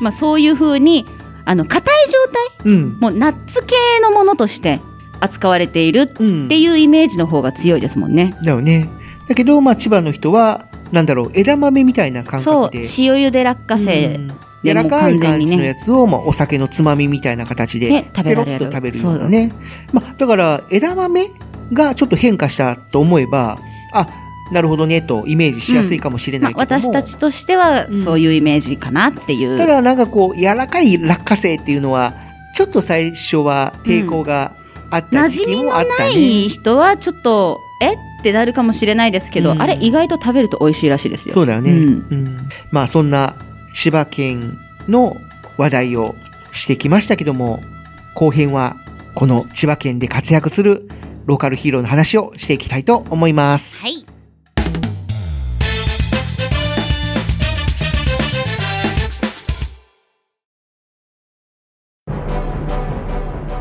[0.00, 1.06] まあそういう風に、
[1.44, 2.98] あの、硬い状態うん。
[3.00, 4.80] もうナッツ系のものとして
[5.20, 6.46] 扱われているうん。
[6.46, 8.34] っていうイメージの方が強いですもんね。
[8.44, 8.88] だよね。
[9.28, 12.78] だけど、まあ、千葉の人は、なんだろう、枝豆みたいな感そう、覚で。
[12.80, 14.28] 塩茹で落花生うん
[14.64, 19.52] 柔らかい感じのやつを、まあ、お酒のつまみみたいな形で、ね食べられるペロッと食べるようなね。
[19.92, 21.30] まあ、だから、枝豆
[21.72, 23.56] がちょっと変化したと思えば、
[23.92, 24.08] あ、
[24.50, 29.58] なるほどねとイメージしやすいかもしれなまあいけども、私たちとしてはうんそういうイメージかなっていう。
[29.58, 32.14] ただなんかこう、柔らかい落花生っていうのは、
[32.56, 34.56] ちょっと最初は抵抗が
[34.90, 36.10] あった馴時期もあったね。
[36.10, 37.92] ない人はちょっと、え？
[37.92, 41.34] ってなるかもしれないですけど、うんあれ意外と食べると美味しいらしいですよ。
[41.34, 41.70] そうだよね。
[41.70, 41.78] うん
[42.10, 42.36] うん
[42.70, 43.34] まあそんな
[43.74, 45.16] 千葉県の
[45.56, 46.14] 話題を
[46.52, 47.60] してきましたけども、
[48.14, 48.76] 後編は
[49.14, 50.88] この千葉県で活躍する
[51.26, 53.80] ローカルヒーローの話をしていきたいと思います。
[53.82, 54.04] はい。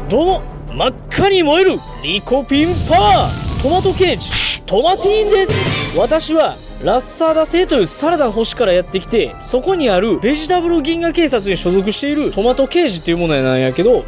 [0.09, 0.41] どうも
[0.73, 14.03] 真っ赤に燃えるリコピンパワートマトケージトマティーンです私はラッサーダ星というサラダの星からやってきてそこにあるベジタブル銀河警察に所属しているトマトケージっていうものなんやけど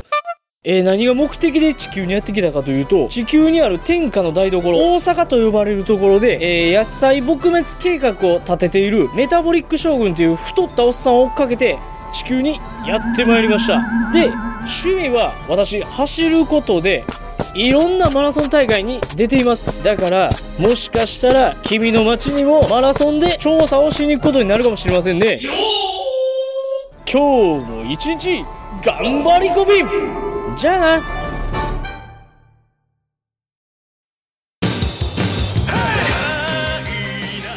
[0.65, 11.79] えー何が目的で地球にやってきたかというと、地球にある天下の台所、大阪と呼ばれるところで、えー野菜撲滅計画を立てているメタボリック将軍という太ったおっさんを追っかけて、
[12.11, 13.81] 地球にやってまいりました。
[14.11, 17.03] で、趣味は私、走ることで、
[17.53, 19.83] いろんなマラソン大会に出ています。
[19.83, 25.39] だから、もしかしたら、君の街にもマラソンで調査をしに行くことになるかもしれませんね。
[27.11, 28.45] 今日も一日、
[28.83, 29.73] 頑張りこび
[30.55, 31.03] じゃあな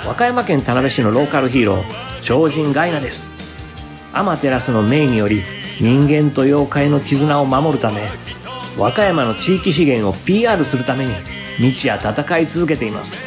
[0.05, 1.83] 和歌山県田辺市のローカルヒーロー
[2.23, 3.27] 超人ガイナです
[4.13, 5.43] アマテラスの命により
[5.81, 8.03] 人間と妖怪の絆を守るため
[8.79, 11.13] 和歌山の地域資源を PR するために
[11.59, 13.19] 日夜戦い続けています。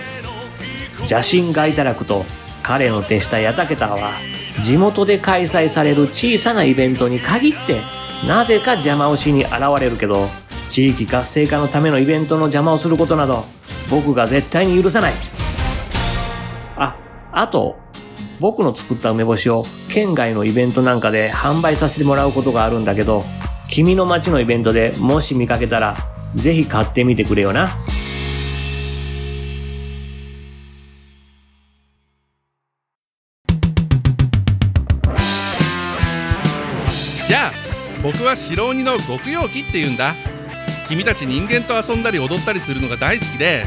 [1.10, 2.26] 邪神ガイタラクと
[2.64, 4.14] 彼の手下ヤタケタは
[4.64, 7.82] 地元で開催される小さなイベントに限って
[8.28, 10.28] なぜか邪魔をしに現れるけど
[10.70, 13.44] 地域活性化のためのイベントの邪魔をすることなど
[13.92, 15.14] 僕が絶対に許さない。
[16.76, 16.96] あ、
[17.32, 17.78] あと、
[18.40, 23.24] 僕の作った梅干しを県外のイベントなんかで販売させてもらうことがあるんだけど、
[23.70, 25.96] 君の街のイベントでもし見かけたら、
[26.36, 27.70] ぜひ買ってみてくれよな。
[37.30, 37.52] やあ
[38.04, 40.14] 僕は白鬼の極陽気って言うんだ
[40.88, 43.64] 君たち人間と遊んだり踊ったりするのが大好きで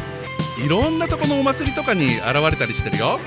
[0.65, 3.19] いろんなとこのお祭りとかに現れたりしてるよ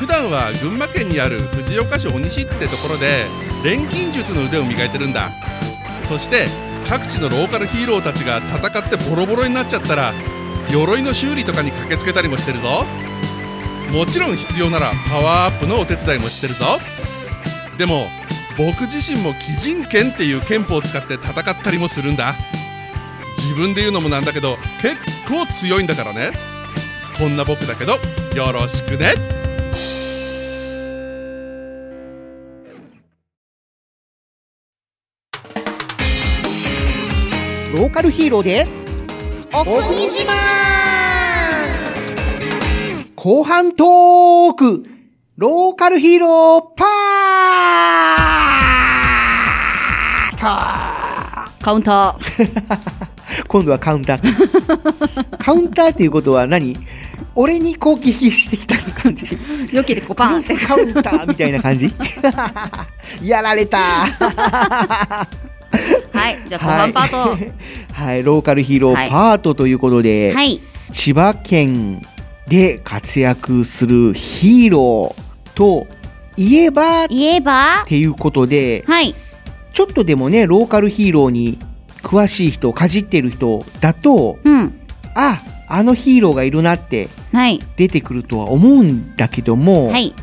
[0.00, 3.26] 普段は群馬県にある藤岡市鬼西ってところで
[3.62, 5.28] 錬金術の腕を磨いてるんだ。
[6.08, 6.46] そして
[6.88, 10.14] 各地のローカルヒーローたちが戦ってボロボロになっちゃったら
[10.70, 12.86] 鎧の修理とかに駆けつけたりもしてるぞ。
[13.92, 16.64] もちろん必要ならパワーアップのお手伝いもしてるぞ。
[17.76, 18.08] でも
[18.56, 22.34] 僕自身も鬼人剣っていう剣法を使って戦ったりもするんだ。
[23.36, 24.96] 自分で言うのもなんだけど結
[25.28, 26.30] 構強いんだからね。
[27.18, 27.98] こんな僕だけど
[28.34, 29.39] よろしくね。
[37.80, 38.66] ローカルヒーローで
[39.54, 40.34] お国自慢
[43.14, 44.84] 後半トーク
[45.38, 53.48] ローカルヒーローパートカウンター。
[53.48, 55.36] 今度はカウンター。
[55.38, 56.76] カウンターっていうことは何？
[57.34, 59.26] 俺に攻撃してきた感じ
[59.72, 60.54] よけでこうパンって。
[60.54, 61.90] カウンターみたいな感じ
[63.24, 64.06] やられた
[66.20, 66.38] はい。
[66.46, 67.16] じゃあ後半パート。
[67.16, 67.52] はい、
[67.92, 70.60] はいローカルヒーロはいーパートということで、はい。
[70.92, 72.02] 千葉県
[72.48, 75.86] で活躍するヒーローと
[76.36, 79.14] いえばっ言えば、ていうことで、はい。
[79.72, 81.58] ちょっとでもね、ローカルヒーローに
[82.02, 84.74] 詳しい人、かじってる人だと、うん。
[85.14, 87.60] あ、あのヒーローがいるなってはい。
[87.76, 90.14] 出てくるとは思うんだけども、はい。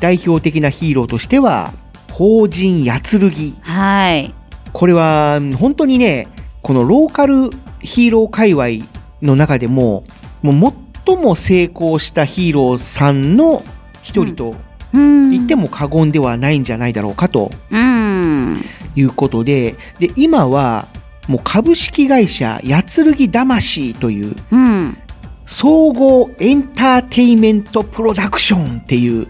[0.00, 1.72] 代表的なヒーローとしては、
[2.12, 3.54] 法人やつるぎ。
[3.60, 4.34] はい。
[4.74, 6.26] これは、本当にね、
[6.60, 8.90] このローカルヒーロー界隈
[9.22, 10.04] の中でも、
[10.42, 10.74] もう
[11.06, 13.62] 最も成功したヒーローさんの
[14.02, 14.56] 一人と
[14.92, 15.30] うん。
[15.30, 18.60] 言っても過言ではないんじゃないだろうかとうん。
[18.96, 20.88] いうことで、で、今は、
[21.28, 24.98] もう株式会社やつるぎ魂といううん。
[25.46, 29.28] 総合エンターテイメントプロダクションっていう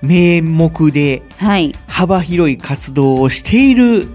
[0.00, 1.74] 名目ではい。
[1.86, 4.08] 幅広い活動をしている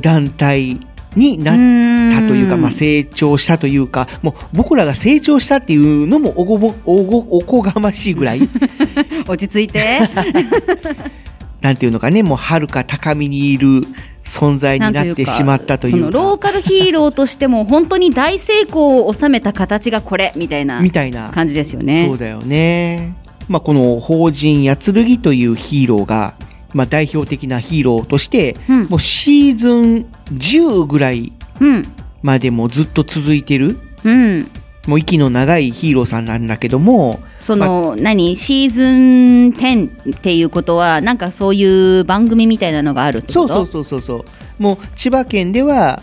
[0.00, 0.80] 団体
[1.16, 8.48] になったというか、まあ、成長したというか、もう僕らが成長したっていうのもおごぼおごおこがましいぐらい、
[9.28, 10.00] 落ち着いて。
[11.60, 13.86] なんていうのかね、もう遥か高みにいる
[14.22, 22.06] 存在になってしまったというそのローカルヒーローとしても本当に大成功を収めた形がこれみたいなみたいな感じですよね。
[22.06, 23.14] そうだよね。
[23.48, 26.34] まあ、この法人やつるぎというヒーローが、
[26.74, 31.84] まあ、代表的なヒーローとして、うんもうシーズン10ぐらいうん。
[32.20, 34.50] までもずっと続いてる、うん。
[34.86, 38.34] もう息の長いヒーローさんなんだけども、その、何？
[38.34, 43.48] シーズン10っていうことはなんかそういう番組みたいなのがあるってこと？
[43.48, 44.24] そうそうそうそうそ
[44.58, 44.62] う。
[44.62, 46.02] もう千葉県では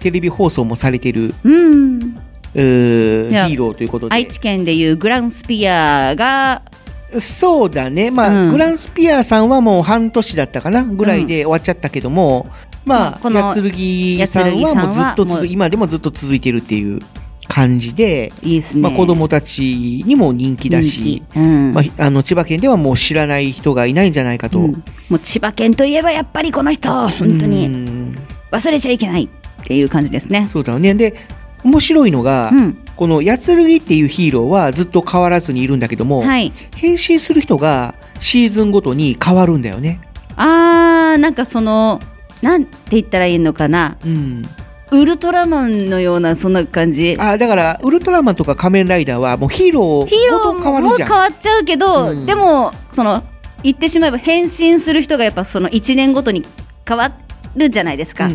[0.00, 2.00] テレビ放送もされてる、うん。
[2.00, 4.14] ヒーローということで。
[4.14, 6.62] 愛知県でいうグランスピアが
[7.18, 8.10] そうだね。
[8.10, 12.48] まあ、うんグランスピアさんはもう半年だったかなぐらいで終わっちゃったけども、
[12.84, 17.00] まあ、まあこのやつるぎさんはもうずっと今でもずっと続いてるっていう
[17.48, 18.82] 感じで、いいですね。
[18.82, 24.58] まあ、子供たちにも人気だし、うんまあ、あの千葉県ではもう知らない人がいないんじゃないかと。
[24.60, 28.18] うんもう千葉県といえばやっぱりこの人本当にうん
[28.52, 30.48] 忘れちゃいけないっていう感じですね。
[30.52, 30.94] そうだよね。
[30.94, 31.14] で、
[31.64, 32.52] 面白いのが、
[33.00, 36.52] このやつるぎっていうヒーローはずっと変わらずにいるんだけども、はい。
[36.76, 40.02] 変身する人がシーズンごとに変わるんだよね。
[40.36, 41.98] あーなんかその
[42.42, 43.96] なんて言ったらいいのかな、
[44.90, 47.16] ウルトラマンのようなそんな感じ。
[47.18, 51.08] あだからウルトラマンとか仮面ライダーはもうヒーローヒーロごと変わるじゃん。
[51.08, 52.26] 変わっちゃうけど、うん。
[52.26, 53.24] でもその
[53.62, 56.44] 言ってしまえば変身する人がやっぱその1年ごとに
[56.86, 57.10] 変わ
[57.56, 58.28] るじゃないですか、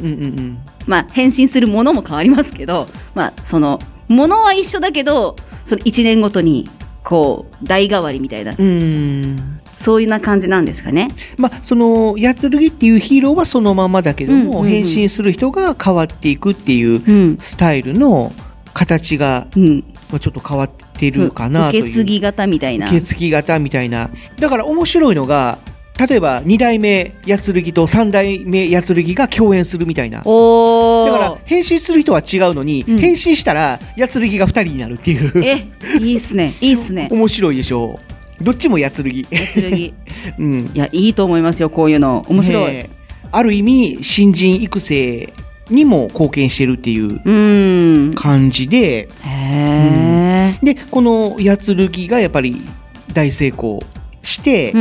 [0.88, 6.70] まあ変身するものも変わりますけどまあそのものは一緒だけどその1年ごとに
[7.04, 9.62] こう代替わりみたいな、うん。
[9.80, 11.08] そういうな感じなんですかね。
[11.38, 14.66] まあそのやつるぎっていうヒーローはそのままだけども、うんうん。
[14.66, 18.34] うん変身する人が変わっていくっていうスタイルの
[18.74, 19.48] 形が、
[20.10, 22.88] まあ、ちょっと変わってるかなという受け継ぎ型みたいな。
[22.88, 24.10] 受け継ぎ型みたいな。
[24.40, 25.60] だから面白いのが
[25.98, 30.22] 例えば2代目やつるぎと3代目やつるぎが共演するみたいな。
[30.26, 35.44] おだから変身する人は違うのに、変身したらやつるぎが2人になるっていう。
[35.44, 35.66] え
[36.00, 36.54] いいっすね。
[36.60, 37.08] いいっすね。
[37.12, 38.00] 面白いでしょ。
[38.42, 39.94] うどっちもやつるぎやつるぎ
[40.38, 40.72] うん。
[40.74, 42.26] いやいいと思いますよこういうの。
[42.28, 42.86] 面白い、
[43.32, 45.34] ある意味新人育成
[45.70, 50.58] にも貢献してるっていう感じで、うん。
[50.62, 52.62] でこのやつるぎがやっぱり
[53.14, 53.80] 大成功
[54.26, 54.74] して、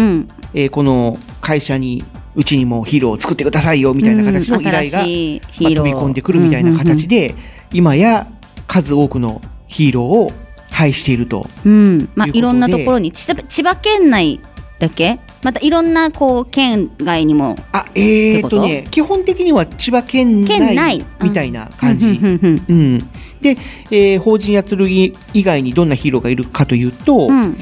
[0.54, 2.02] えーこの会社に
[2.36, 7.34] うちにもヒーローを作ってくださいよみたいな形の依頼が、うん新しいヒまあ飛び込んでくるみたいな形で、
[7.72, 8.26] 今や
[8.66, 10.32] 数多くのヒーローを
[10.70, 11.46] 配していると。
[11.64, 12.08] うん。
[12.16, 14.40] まあ、といろんなところに千葉千葉県内
[14.80, 15.20] だけ？
[15.44, 17.54] またいろんなこう県外にも。
[17.72, 20.98] あえーっとね、基本的には千葉県県内。
[20.98, 22.06] 内みたいな感じ。
[22.08, 22.98] うんうんうんうん。
[23.42, 23.56] で、
[23.90, 27.56] えー法人やつるぎ以外にどんなヒーローがいるかというと、うん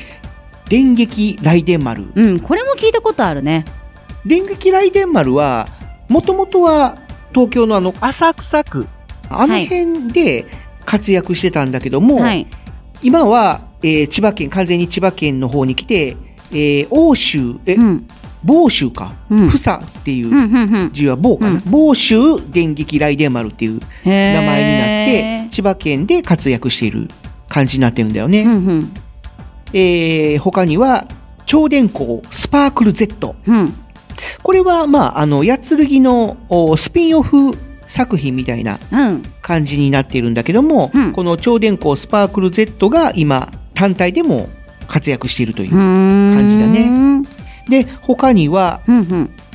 [0.73, 2.07] 電撃雷電丸。
[2.15, 3.67] うん、これも聞いたことあるね。
[4.25, 5.69] 電撃雷電丸は、
[6.09, 6.97] もともとは
[7.35, 8.87] 東京のあの浅草区、
[9.29, 10.47] あの辺で
[10.87, 12.47] 活躍してたんだけども、はい。
[13.03, 16.17] 今は、えー千葉県、完全に千葉県の方に来て、
[16.53, 17.77] えー欧州、え、
[18.43, 19.49] 房州か、うん。
[19.51, 20.91] ふさっていううんうんうん。
[20.95, 22.17] 字は房かな、房州
[22.51, 27.09] 電撃雷電丸っていう名前になって、千葉県で活躍している
[27.51, 28.47] 感じになってるんだよね。
[29.73, 31.07] えー他には、
[31.47, 33.35] 超電光スパークル Z。
[34.43, 37.53] これは、まあ、あの、やつるぎのおスピンオフ
[37.87, 38.79] 作品みたいな
[39.43, 44.49] 感じになっているんだけども、この超電光スパークル Z が今、単体でも
[44.87, 47.23] 活躍しているという感じだね。
[47.69, 48.81] で、他には、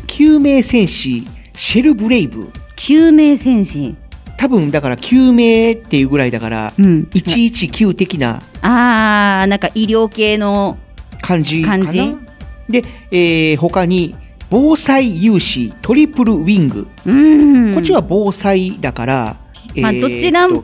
[0.08, 2.50] 救命戦士シェルブレイブ。
[2.76, 3.96] 救命戦士。
[4.38, 6.74] 多分、だから、救命っていうぐらいだから、
[7.12, 10.78] 119的なあーなんか医療系の
[11.22, 11.86] 感じかな？
[11.86, 12.18] 感じ？
[12.70, 14.16] で、えー他に、
[14.50, 16.88] 防災有志トリプルウィング。
[17.06, 17.16] う
[17.72, 19.38] んこっちは防災だから、
[19.76, 20.64] まあえーどちらも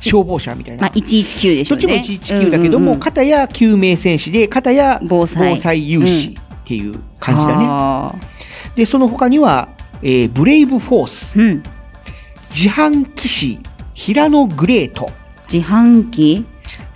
[0.00, 0.82] 消防車みたいな。
[0.82, 6.32] まあ、119でしょうねどっちも119だけども、うんうんうん片や救命戦士で、片や防災有志っ
[6.64, 7.66] ていう感じだね。
[7.68, 8.14] あ
[8.76, 9.68] で、その他には、
[10.02, 11.38] えーブレイブフォース、
[12.50, 13.58] 自販機士、
[13.94, 15.10] 平野グレート。
[15.52, 16.44] 自販機？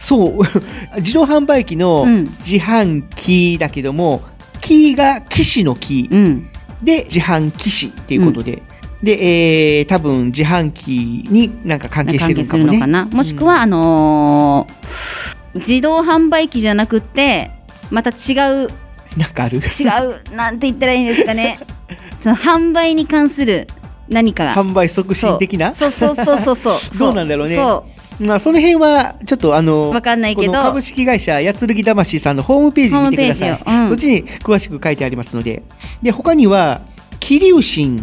[0.09, 0.39] そう、
[1.01, 2.07] 自動販売機の
[2.47, 4.23] 自販機だけども、
[4.63, 6.43] キーが騎士のキー、
[6.83, 8.63] で、自販機士っていうことで、
[9.03, 12.79] で、えー、多分自販機になんか関係してるのかもね。
[12.87, 13.05] な？
[13.13, 14.73] もしくは、あのー
[15.55, 17.51] 自動販売機じゃなくて
[17.91, 18.15] また違
[18.65, 18.69] う
[19.17, 19.59] なんかある？
[19.59, 19.85] 違
[20.31, 21.59] うなんて言ったらいいんですかね。
[22.21, 23.67] その販売に関する
[24.09, 24.55] 何かが。
[24.55, 25.75] 販売促進的な？
[25.75, 25.91] そう。
[25.91, 26.75] そうそうそうそう。
[26.95, 27.15] そう。
[27.15, 27.57] なんだろうね。
[27.57, 27.85] そ
[28.21, 33.89] まあ、その辺は、ちょっとあの、わかんないけどこの株式会社やつるぎ魂さんのホームページ見てください。
[33.89, 35.63] そっちに詳しく書いてありますので。
[36.03, 36.81] で、他には、
[37.21, 38.03] 桐生神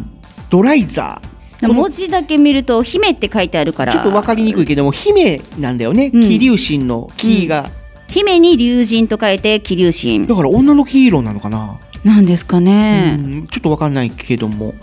[0.50, 1.74] ドライザー。
[1.74, 3.94] 文字だけ見ると、姫って書いてあるから。
[3.94, 6.12] ちょっとわかりにくいけども、姫なんだよね。
[6.12, 7.62] 気流神の気が、
[8.08, 10.28] うん、姫に龍神と書いて気流神。
[10.28, 13.18] だから女のヒーローなのかななんですかね。
[13.52, 14.74] ちょっとわかんないけども。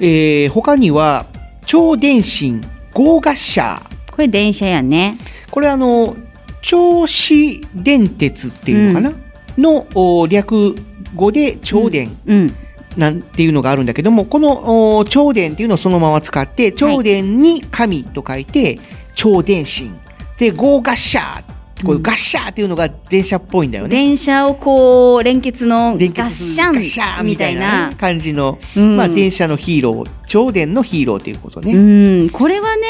[0.00, 1.26] えー、他には、
[1.66, 2.62] 超電信、
[2.94, 3.89] ゴーガッシャー。
[4.20, 5.16] これ電車やね。
[5.50, 6.14] これあの、
[6.60, 10.74] 銚子電鉄っていうのかな、うん、の略
[11.14, 12.10] 語で超電。
[12.96, 18.78] なんていうのがあるんだけども、この超電っていうのをそのまま使って、超電に神と書いて、
[19.14, 19.98] 超電信。
[20.38, 21.42] で、ゴーガッシャー。
[21.82, 23.90] こういうガッシャーっていうのが電車っぽいんだよね。
[23.90, 31.72] 電車をこう、連結のガッシャンシャーみたいな感じの、うん、まあ電車のヒーロー、超電のヒーローということね。
[31.72, 32.82] うん、これはね、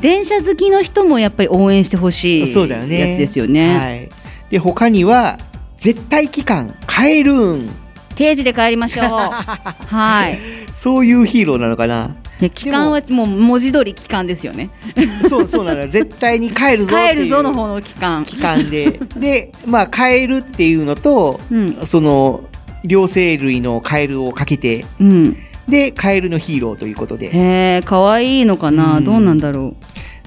[0.00, 3.78] 電車好きの人もやっぱり応援してほしいそうだよねやつですよね。
[3.78, 4.08] はい、
[4.50, 5.38] で他には
[5.76, 7.70] 絶対期間カエルーン
[8.18, 9.06] 定時で帰りましょう。
[9.86, 10.38] はい。
[10.72, 12.16] そういうヒーローなのかな。
[12.52, 14.70] 期間はもう文字通り期間ですよね。
[15.28, 18.24] そうそうなの 絶対に帰るぞ帰るぞの方の期間。
[18.24, 19.00] 期間で。
[19.16, 22.42] で、まあ帰るっていうのと、うん、その、
[22.84, 25.36] 両生類のカエルをかけて、うん、
[25.68, 27.30] で、カエルのヒーローということで。
[27.30, 29.74] へえ、かわいいのかな、うん、どうなんだろ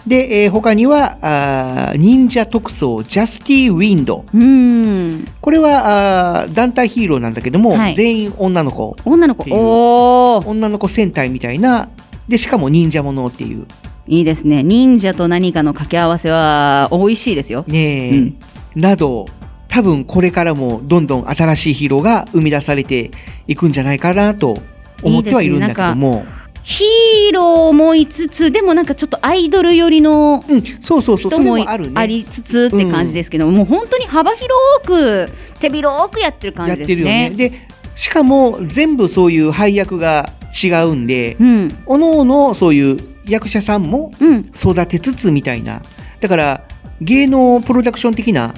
[0.05, 0.09] う？
[0.09, 4.25] で、えー、他にはあ、忍者特装ジャスティ・ウィンド。
[4.33, 8.95] うんこれはあ団体ヒーローなんだけども、はい、全員女の子。
[9.05, 11.89] 女の子お女の子戦隊みたいな、
[12.27, 13.65] で、しかも忍者ものっていう。
[14.07, 14.63] いいですね。
[14.63, 17.63] 忍者と何かの掛け合わせは美味しいですよ。
[17.67, 18.35] ねえ、うん、
[18.75, 19.25] など、
[19.67, 23.11] 多分これからもどんどん新しいヒーローが生み出されて
[23.47, 24.57] いくんじゃないかなと
[25.01, 26.25] 思ってはいるんだけども。
[26.63, 30.43] ヒーローもいつつ、でもなんかちょっとアイドル寄りの
[30.79, 34.51] そうそうそう、人もありつつって感じですけど、もう本当に幅広
[34.85, 35.25] く、
[35.59, 36.91] 手広くやってる感じですね。
[36.91, 37.49] やってるよね。
[37.49, 40.29] で、しかも全部そういう配役が
[40.63, 44.11] 違うんで、うん、おのおのそういう役者さんも
[44.55, 45.81] 育てつつみたいな。
[46.19, 46.61] だから、
[47.01, 48.53] 芸能プロダクション的な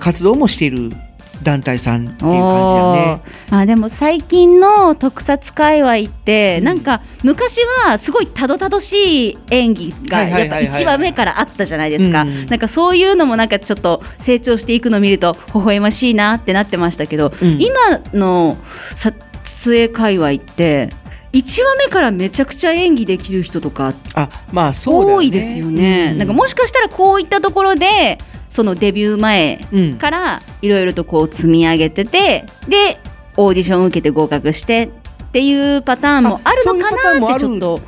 [0.00, 0.90] 活動もしている
[1.42, 3.22] 団体さんっていう感じだね。
[3.50, 18.56] あでも最近の特撮界隈って、うん、なんか昔はすごいたどたどしい演技がやっぱ1話目からあったじゃないですか、なんかそういうのもなんかちょっと成長していくのを見ると微笑ましいなってなってましたけど、うん、今の
[18.96, 19.16] 撮
[19.64, 20.88] 影界隈って
[21.32, 28.18] 1話目からめちゃくちゃ演技できる人とかあ、まあそう、ね、多いですよね、うん、なんかもしかしたらこういったところで
[28.52, 32.98] そのデビュー前からいろいろとこう積み上げてて、で
[33.38, 34.90] オーディション受けて合格して
[35.24, 37.80] っていうパターンもあるのかなってちょっと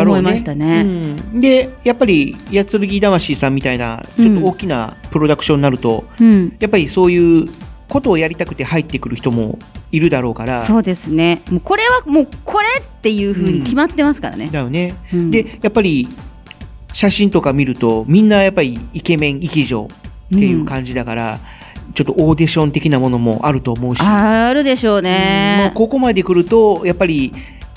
[0.00, 0.84] 思いましたね。
[0.84, 0.90] ね
[1.34, 7.48] うん、でやっぱり八剣魂さんみたいなちょっと大きなプロダクションになると、うん、やっぱりそういう
[7.88, 9.58] ことをやりたくて入ってくる人も
[9.90, 10.62] いるだろうから。
[10.62, 11.42] そうですね。
[11.50, 14.50] もうこれはもうこれっていうふうに決まってますからね。
[14.52, 14.94] だよね。
[15.12, 16.08] でやっぱり
[16.92, 19.88] 写真とか見るとみんなやっぱりイケメン、イケ女
[20.34, 21.38] っていう感じだから、
[21.86, 24.02] うん、ちょっとオーディション的なものもあると思うし。
[24.02, 25.64] あるでしょうね。
[25.64, 27.32] もうここまで来ると、やっぱり、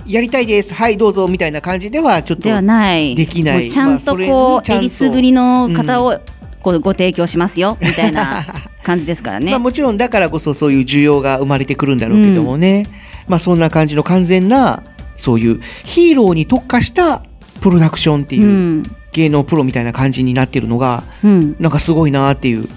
[0.08, 3.70] やりたいです、はい、どうぞみたいな感じではちょっとできない。
[3.70, 6.20] ちゃんとこう、えりすぐりの方を、
[6.62, 8.44] こうご提供しますよみたいな
[8.84, 9.52] 感じですからね。
[9.52, 12.86] まあもちろんだからこそそういう需要が生まれてくるんだろうけどもね。
[12.88, 14.82] うん、まあそんな感じの完全な、
[15.16, 17.24] そういうヒーローに特化した
[17.62, 18.84] プロダクションっていう、うん
[19.16, 22.68] 芸能プロみたいな感じになってるのが、うん、なんかすごいなっていう。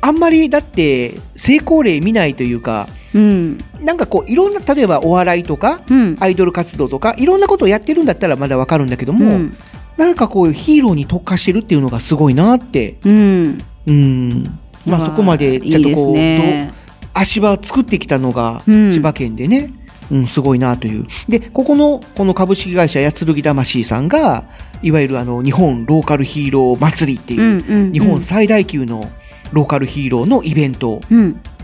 [0.00, 9.56] あんまりだって成功例見ないというか、うん、なんかこういろんな例えばお笑いとか、うん、アイドル活動とかいろんなことをやってるんだったらまだわかるんだけども、うん、
[9.96, 14.44] なんかこういうヒーローに特化してるっていうのがすごいなって、うん、うん。
[14.86, 16.72] まあそこまでちゃんとこう、ね、
[17.12, 19.74] 足場を作ってきたのが千葉県でね、
[20.10, 21.06] うん、すごいなという。
[21.28, 24.44] で、ここの、この株式会社やつるぎ魂さんが、
[24.82, 29.08] いわゆるあの、日本ローカルヒーロー祭りっていう、日本最大級の
[29.52, 31.00] ローカルヒーローのイベント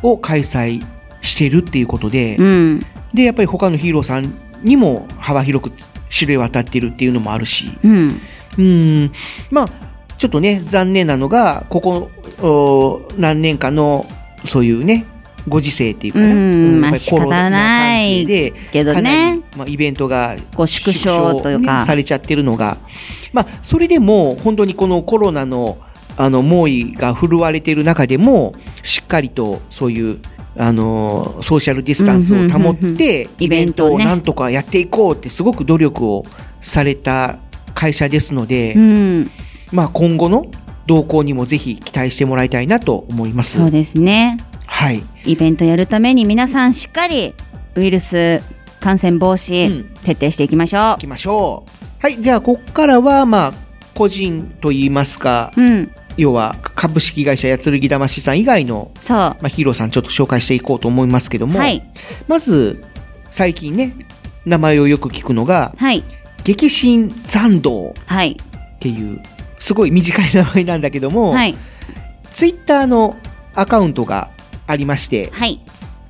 [0.03, 0.85] を開催
[1.21, 2.81] してるっていうことで、うん、
[3.15, 5.73] で、やっぱり他のヒーローさんにも幅広く
[6.09, 8.21] 知れ渡ってるっていうのもあるし、うん、
[8.59, 9.13] うん。
[9.51, 9.69] まあ、
[10.19, 14.07] ちょっとね、残念なのが、ここ、何年かの、
[14.45, 15.07] そういうね、
[15.49, 22.79] ご時世っていうかな、うんまあ、コロナ関係で、けどね、まあ、イベントが縮小というか、されちゃってるのが、
[23.33, 25.79] まあ、それでも本当にこのコロナの
[26.19, 30.19] あの猛威が振るわれている中でも、しっかりとそういう
[30.57, 36.25] あのソーシャルディスタンスを保って、イベントをなんとかやっていこうってすごく努力を
[36.61, 37.39] された
[37.75, 39.31] 会社ですので、うん、
[39.73, 40.47] まあ今後の
[40.87, 43.59] 動向にもぜひ期待してもらいたいなと思います。
[43.59, 44.39] そうですね。
[44.67, 45.03] はい。
[45.25, 47.35] イベントやるために皆さんしっかり
[47.75, 48.43] ウイルス
[48.81, 50.95] 感染防止、徹底していきましょう。
[50.97, 52.03] いきましょう。
[52.03, 53.53] はい、じゃあ、ここからは、まあ、
[53.95, 55.91] 個人といいますか、うん。
[56.17, 59.17] 要は株式会社やつるぎ魂さん以外の、そう。
[59.17, 61.83] まあ、ヒーローさんちょっと紹介していこうと思いますけども、はい。
[62.29, 62.85] まず、
[63.31, 63.95] 最近ね、
[64.45, 66.05] 名前をよく聞くのが、はい。
[66.45, 68.37] 激震残道はい。
[68.77, 69.21] っていう、
[69.59, 71.57] すごい短い名前なんだけども、はい。
[72.35, 73.17] ツイッターの
[73.55, 74.31] アカウントが
[74.67, 75.61] ありまして、はい。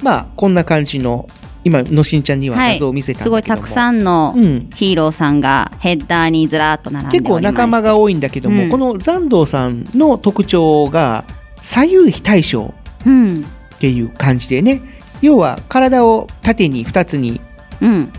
[0.03, 1.29] まあ、こんな感じの、
[1.65, 2.73] 今、のしんちゃんにははい。
[2.75, 11.25] 画像を見せたんすごだけども、いたくさんのうんヒーローさんがヘッダーにずらっと並んで結構仲間が多いんだけども、うんこの残道さんの特徴が
[11.63, 12.73] 左右非対称
[13.05, 13.45] うん。
[13.75, 14.81] っていう感じでね
[15.23, 17.41] 要は体を縦に2つに
[17.81, 18.13] うん。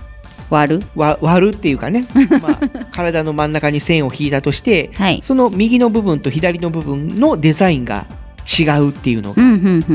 [0.50, 0.86] 割る？
[0.96, 2.06] わ割るっていうかね、
[2.42, 5.20] まあ、体の真ん中に線を引いたとして、はい。
[5.22, 8.06] その右の部分と左の部分のデザインが
[8.60, 9.44] 違うっていうのが。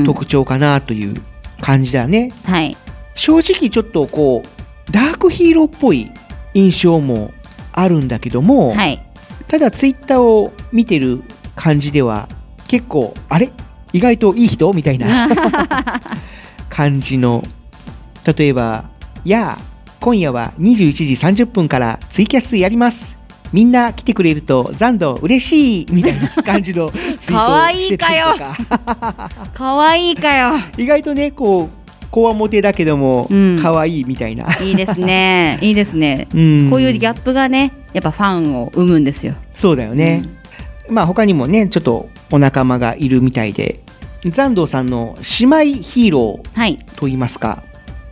[0.05, 1.15] 特徴かなという
[1.61, 2.31] 感じだね。
[2.45, 2.77] はい。
[3.15, 6.09] 正直ちょっとこうダークヒーローっぽい
[6.53, 7.31] 印象も
[7.71, 9.03] あるんだけども、はい。
[9.47, 11.23] ただツイッターを見てる
[11.55, 12.27] 感じでは
[12.67, 13.51] 結構あれ？
[13.91, 14.71] 意外といい人？
[14.73, 15.29] みたいな
[16.69, 17.43] 感じの
[18.35, 18.85] 例えば
[19.25, 19.63] 「やあ
[19.99, 21.03] 今夜は21時
[21.43, 23.15] 30分からツイキャスやります」
[23.53, 30.55] みんな来てくれると残土嬉しいみたいな感じの ツイートをしていいかよたりとかかわいいかよ。
[30.77, 35.57] 意外とねこうこわもてだけどもうん可愛いみたいな、いいですね。
[35.63, 36.27] いいですね。
[36.33, 39.33] うんこういうギャップがね、やっぱファンを生むんですよ。
[39.55, 40.23] そうだよね。
[40.89, 43.79] まあ他にもね、ちょっとお仲間がいるみたいで、
[44.25, 46.79] 残道さんの姉妹ヒーロはい。
[46.87, 47.63] ーといいますか、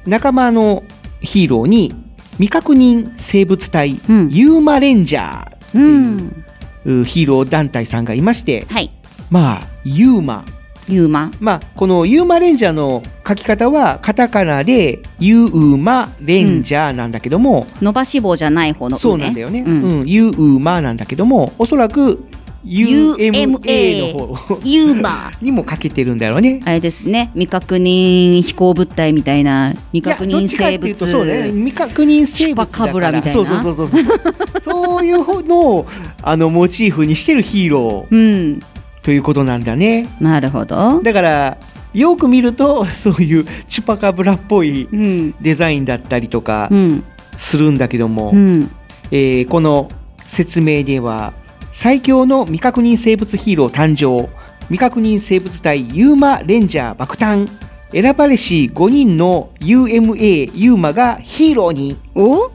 [0.08, 0.84] 仲間の
[1.22, 1.94] ヒーローに
[2.42, 6.46] 未確認生物体、うんユーマレンジャーうん。
[6.86, 8.92] うヒーロー団体さんがいまして、はい。
[9.30, 10.44] まあ、ユーマ。
[10.90, 11.30] ユーマ。
[11.40, 19.00] まあ、このユーマレンジャーの書き方はカタカナでユーマレンジャーなんだけども、伸ばし棒じゃない方の、ね。
[19.00, 19.62] そうなんだよね。
[19.62, 22.24] ううんん、ユーマなんだけども、おそらく
[22.66, 25.32] UMA の方ユーマ。
[25.42, 26.62] にもかけてるんだろうね。
[26.66, 27.32] あれですね。
[27.34, 30.96] 未確認飛行物体みたいな、未確認生物。
[30.98, 31.52] とそうね。
[31.52, 34.22] 未確認生物だからラみたいなそうそうそうそうそう。
[34.62, 35.88] そういうのを
[36.22, 38.18] あのモチーフにしてるヒーローう
[38.56, 38.60] ん。
[39.02, 40.08] ということなんだね。
[40.20, 41.02] なるほど。
[41.04, 41.58] だから
[41.94, 45.34] よく見るとそういうチュパカブラっぽいうん。
[45.42, 47.04] デザインだったりとかうん。
[47.38, 48.70] するんだけども、うん。
[49.10, 49.90] えーこの
[50.28, 51.34] 説明では
[51.82, 54.30] 最強の未確認生物ヒーロー誕生。
[54.66, 57.50] 未確認生物体ユーマレンジャー爆誕。
[57.92, 61.98] 選ばれし5人の UMA ユーマがヒーローに。
[62.14, 62.52] お？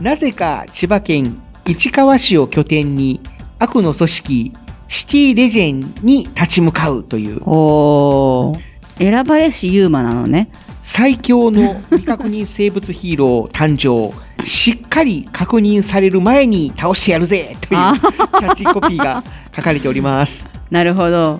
[0.00, 3.20] なぜか千葉県市川市を拠点に
[3.58, 4.52] 悪の組織
[4.88, 7.42] シティレジェンに立ち向かうという。
[7.44, 8.60] おー。
[8.96, 10.48] 選ばれしユーマなのね。
[10.80, 14.16] 最強の未確認生物ヒーロー誕生
[14.46, 19.22] しっかり確認される前に倒してやるぜというキあャッチコピーが
[19.54, 20.46] 書かれております。
[20.70, 21.38] なるほど。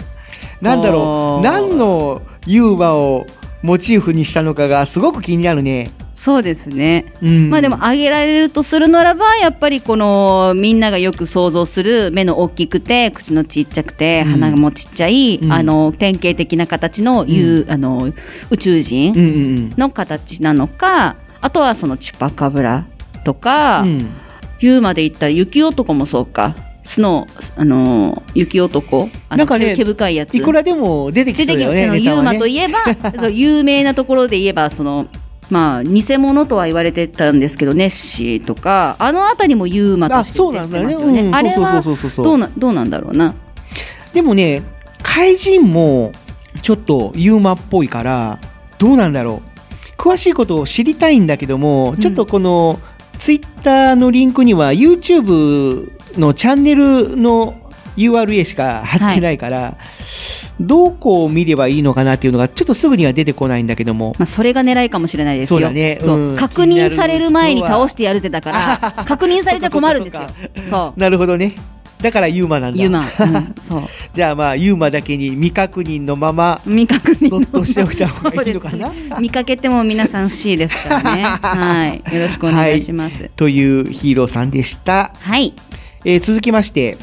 [0.60, 1.44] なんだろう。
[1.44, 3.26] 何のユーマを
[3.62, 5.90] モチーフにしたのかがすごく気になるね。
[6.14, 7.04] そうですね。
[7.22, 14.32] うん、まあでも挙げられるとするならばやっぱりこのみんながよく想像する目の大きくて口のちっちゃくてうん。
[14.32, 15.52] 鼻もちっちゃい、うん。
[15.52, 17.26] あの典型的な形の,、う
[17.68, 18.12] あの
[18.50, 19.68] 宇宙うん人うん。
[19.76, 22.86] の形なのかあとはそのチュパカブラ
[23.26, 23.88] とか、うん。
[23.88, 24.26] うん
[24.58, 26.54] 言うまで言ったら雪男もそうか。
[26.84, 29.10] スノーあの雪男。
[29.28, 30.36] なんかね毛深いやつ。
[30.36, 31.74] いくらでも出てきそうだよね。
[31.74, 32.00] ネタはね。
[32.00, 35.06] ユーマといえば 有名なところで言えばその
[35.50, 40.94] まあ偽物とは言われてたんですけどネッシーとかあのあたりもユーマとあ、してそうなんだよね。
[40.94, 41.28] 出てますよね。
[41.28, 41.34] うん。
[41.34, 43.34] あれはそうそうそうそうどうなどうなんだろうな。
[44.14, 44.62] でもね、
[45.02, 46.12] 怪人も
[46.62, 48.38] ちょっとユーマっぽいから、
[48.78, 50.00] どうなんだろう。
[50.00, 52.78] 詳しいことを知りたいんだけども、ちょっとこの
[53.18, 57.54] ツイッターのリンクには YouTube のチャンネルの
[57.96, 59.76] URL しか貼ってないから、
[60.60, 65.58] どこを見ればいいのかなっていうのがちょっとすぐには出てこないんだけども、まあ、それが狙いかもしれないですよ。
[65.58, 70.26] そうだねそううん確認される前に倒してやるぜだから、確認されちゃ困るんですよ。
[70.70, 71.00] そう。
[71.00, 71.54] なるほどね。
[72.00, 72.82] だからユーマなんだ。
[72.82, 73.82] ユーマ、うん、そう。
[74.12, 78.92] じゃあまあユーマだけに未確認のまま、未確認そっとしておいた方がいいのかな？
[79.18, 81.22] 見かけても皆さん C ですからね。
[81.42, 82.14] はい。
[82.14, 83.30] よろしくお願いします。
[83.36, 85.12] というヒーローさんでした。
[85.20, 85.54] はい。
[86.04, 86.98] えー続きまして、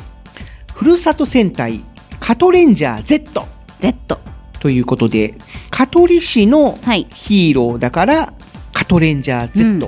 [0.75, 1.81] ふるさと戦隊
[2.19, 3.47] カトレンジャー Z。
[3.81, 4.19] Z。
[4.59, 5.33] ということで、
[5.71, 7.07] 香取市のはい。
[7.13, 8.33] ヒーローだから、
[8.71, 9.63] カトレンジャー Z。
[9.63, 9.79] うん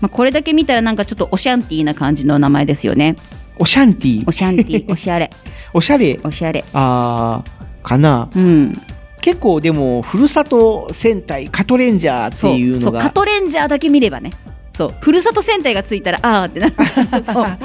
[0.00, 3.16] まあ、これだけ見たらなんかちょっとオシャンティーな感じの名前ですよね。
[3.58, 5.30] おシャンティオシャンティー、おしゃれ。
[5.72, 6.20] おしゃれ。
[6.22, 6.64] おしゃれ。
[6.72, 8.28] あー、かな。
[8.34, 8.80] うん。
[9.20, 13.02] 結構でも、ふるさと戦隊、カトレンジャーっていうのが。
[13.02, 14.30] カトレンジャーだけ見ればね。
[14.76, 14.94] そう。
[15.00, 16.74] ふるさと戦隊がついたら、あーってなる。
[17.24, 17.34] そう。
[17.34, 17.58] ま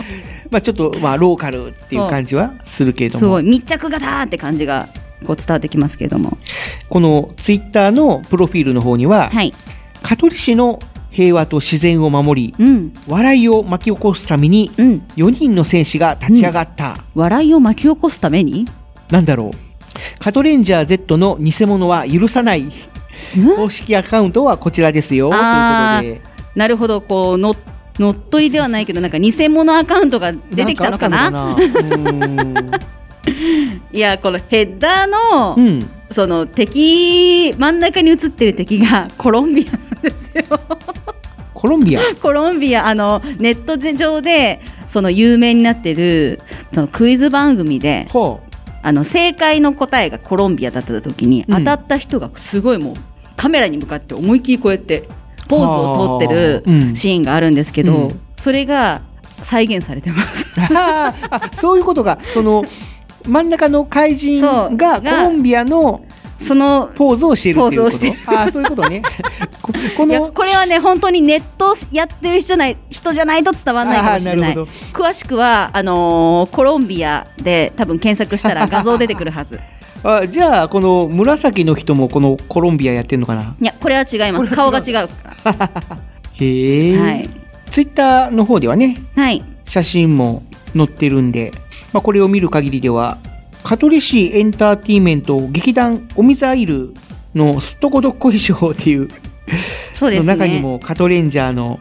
[0.53, 3.19] あちょっと、まあローカルっていう感じはするけれども。
[3.19, 3.43] すごい。
[3.43, 4.87] 密着型って感じが、
[5.25, 6.37] こう伝わってきますけれども。
[6.89, 9.53] このツイッターのプロフィールの方には、はい。
[10.01, 10.79] 香取市の
[11.11, 12.93] 平和と自然を守り、うん。
[13.07, 15.03] 笑いを巻き起こすために、うん。
[15.17, 16.95] 4人の戦士が立ち上がった。
[17.13, 18.65] 笑いを巻き起こすために？
[19.11, 19.57] なんだろう。
[20.19, 22.71] カトレンジャー Z の偽物は許さない。
[23.55, 25.29] 公式アカウントはこちらですよ。
[25.29, 26.21] というあことで。
[26.55, 27.55] なるほど、こう、の、
[27.99, 31.55] 乗っ取りではないけど、なんか偽物アカウントが出てきたのかな？
[33.91, 35.85] いや、このヘッダーの、うん。
[36.13, 40.43] その敵、真ん中に映ってる敵がコロンビアですよ。
[41.53, 42.01] コロンビア？
[42.21, 46.41] コロンビア、あの、ネット上で、その有名になってる、
[46.73, 48.07] そのクイズ番組で、
[48.83, 51.59] あの、正解の答えがコロンビアだった時に、うん。
[51.59, 52.95] 当たった人がすごいもう、
[53.35, 55.07] カメラに向かって思いっきりこうやって、
[55.47, 56.63] ポーズを撮ってる
[56.95, 58.19] シーンがあるんですけど、うん。
[58.37, 59.01] それが
[59.43, 60.47] 再現されてます。
[60.73, 61.13] あ
[61.55, 62.65] そういうことが、その、
[63.27, 66.01] 真ん中の怪人がコロンビアの
[66.47, 67.89] そのポーズをしているっていうこ
[68.25, 68.31] と？
[68.35, 69.01] ああ、そういうことね。
[69.61, 74.55] ここの、これはね本当にネットやってる人じゃない人じゃないと伝わらないかもしれない。
[74.55, 79.59] 詳しくはあのーコロンビアで多分検索したら画像出てくるはず。
[80.03, 83.55] あじゃあ、この紫の人もこのコロンビアやってるのかな？
[83.61, 84.51] いやこれは違います。
[84.51, 85.09] 顔が違う。
[86.43, 87.29] へえ、はい。
[87.69, 89.43] ツイッターの方ではね、はい。
[89.65, 90.43] 写真も
[90.75, 91.51] 載ってるんで、
[91.93, 93.17] まあ、これを見る限りでは、
[93.63, 96.93] 香取市エンターテインメント劇団オミザイル
[97.35, 99.07] のすっとこどっこい賞っていう
[99.95, 101.79] そうですねの中にもカトレンジャーの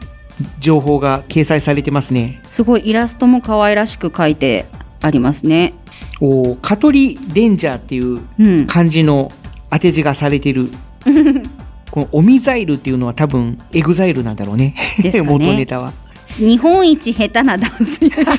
[0.59, 2.41] 情報が掲載されてますね。
[2.49, 4.65] すごいイラストも可愛らしく描いて
[5.01, 5.73] ありますね
[6.19, 9.31] おカトリレンジャーっていううん漢字の
[9.69, 10.69] 当て字がされてる。
[11.91, 14.75] このオミザイルっていうのは多分エグザイルなんだろうね。
[15.03, 15.91] ね 元ネタは。
[16.37, 18.31] 日本一下手なダンス見てみた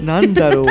[0.00, 0.64] いなんだろう。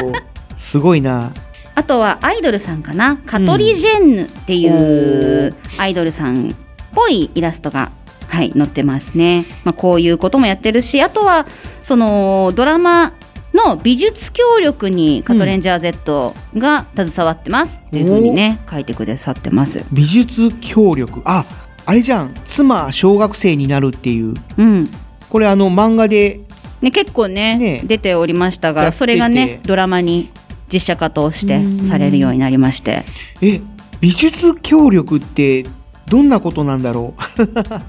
[0.58, 1.32] すごいな。
[1.74, 6.54] あとはアイドルさんかな、カトリジェンヌっていうアイドルさんっ
[6.94, 7.92] ぽいイラストが、
[8.28, 9.46] はい、載ってますね。
[9.64, 11.48] まあ、こういうこともやってるし、あとは、
[11.84, 13.14] その、ドラマ
[13.54, 19.84] の美術協力にカトレンジャー Z が携わってますっていうふうにね、書いてくださってます。
[19.92, 21.22] 美術協力。
[21.26, 21.46] あ、
[21.86, 22.34] あれじゃん。
[22.46, 24.34] 妻、小学生になるっていう。
[24.58, 24.90] うん。
[25.30, 26.42] これあの漫画で、
[26.82, 30.30] ね、結構ね出ておりましたが、それがね、ドラマに
[30.72, 33.04] 実写化としてされるようになりまして。
[33.42, 33.62] え、
[34.00, 35.66] 美術協力って
[36.08, 37.44] どんなことなんだろう？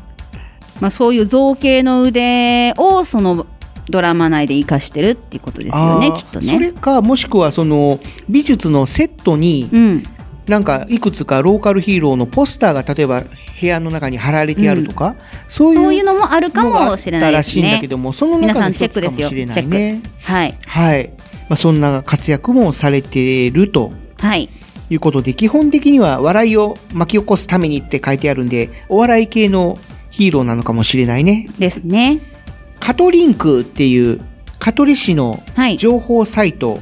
[0.80, 3.46] まあ、そういう造形の腕をその
[3.88, 6.72] ドラマ内で生かしてるっていうことですよねきっとそれね。
[6.72, 9.68] か、もしくはその美術のセットに、
[10.46, 13.22] なんかいくつかローカルヒーローのポスターが例えば
[13.60, 15.14] 部屋の中に貼られてあるとか、
[15.48, 19.28] そういうそういうのもあるかもしれないですのがあったらしいんだねけども、その皆さん中の一チェックですよ。
[19.28, 20.00] つかもしれチェッないね。
[20.02, 20.32] ク。
[20.32, 20.58] はい。
[20.66, 21.10] はい。
[21.48, 23.92] まあ、そんな活躍もされていると。
[24.18, 24.48] はい。
[24.90, 29.78] いうことで、基本的には笑いを巻き起こすためにって書いてあるんで、お笑い系の
[30.10, 31.48] ヒーローなのかもしれないね。
[31.58, 32.20] ですね。
[32.80, 34.20] カトリンクっていう、
[34.58, 35.42] 香取市の
[35.78, 36.80] 情報サイト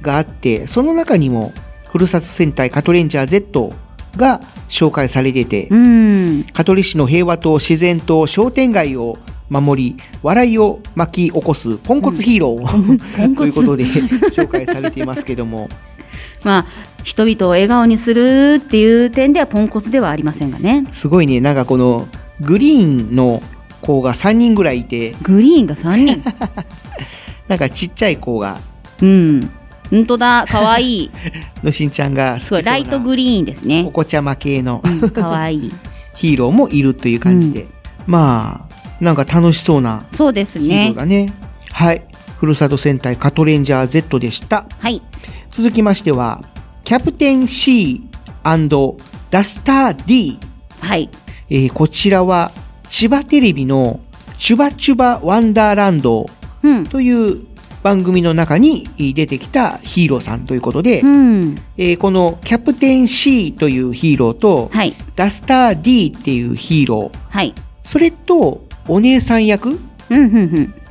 [0.00, 1.52] があって、その中にも、
[1.90, 3.72] ふるさと戦隊カトレンジャー Z
[4.16, 6.44] が紹介されてて、うん。
[6.52, 9.18] 香取市の平和と自然と商店街を
[9.48, 15.68] 守り、笑いを巻き起こすポンコツヒーロー、ということで紹介されていますけども。
[16.44, 16.66] まあ、
[17.02, 20.84] 人々を笑顔にするっていう点ではポンコツではありませんがね。
[20.92, 22.06] すごいね、なんかこの
[22.40, 23.42] グリーンの
[23.80, 26.22] 子が3人ぐらいいて、グリーンが3人
[27.48, 28.58] なんかちっちゃい子が、
[29.02, 29.50] うん。
[29.90, 31.10] 本当だ、かわいい。
[31.64, 33.84] のしんちゃんが好きすごい、ライトグリーンですね。
[33.86, 34.82] お子ちゃま系の、
[35.14, 35.74] かわいい。
[36.14, 37.66] ヒーローもいるという感じで、
[38.06, 40.96] まあ、なんか楽しそうなそうですヒーロねー。
[40.96, 41.32] だね。
[41.72, 42.02] はい。
[42.38, 44.64] ふるさと戦隊カトレンジャー Z でした。
[44.78, 45.02] はい。
[45.50, 46.42] 続きましては、
[46.84, 48.02] キャプテン C&
[49.30, 50.38] ダスター D。
[50.80, 51.10] はい。
[51.50, 52.52] えーこちらは、
[52.88, 54.00] 千葉テレビの
[54.38, 56.26] チュバチュバワンダーランド
[56.90, 57.40] という
[57.82, 61.54] 番組の中に出てきたヒーローさんということで、うん。
[61.76, 64.70] えーこのキャプテン C というヒーローと、
[65.16, 67.54] ダスター D っていうヒーロー、はい。
[67.84, 69.78] それとお姉さん役。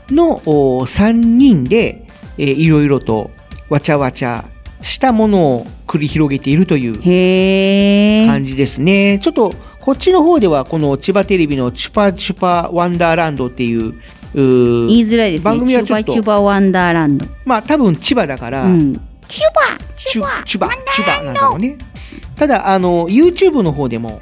[0.09, 2.05] の3人で、
[2.37, 3.31] えーいろいろと
[3.69, 4.45] わちゃわちゃ
[4.81, 6.93] したものを繰り広げているという
[8.27, 9.19] 感じですね。
[9.21, 13.93] ちょっとこっちの方ではこの千葉テレビのチュパチュパワンダーランドっていう
[14.41, 15.43] 言いづらいですね。
[15.45, 16.13] 番組はちょっと。
[16.13, 17.27] チュバチュバワンダーランド。
[17.45, 18.93] まあ多分千葉だから、うん。
[19.27, 19.61] チュバ
[19.95, 21.77] チュバチュバチュバなんだろうね。
[22.35, 24.19] ただあの YouTube の方でも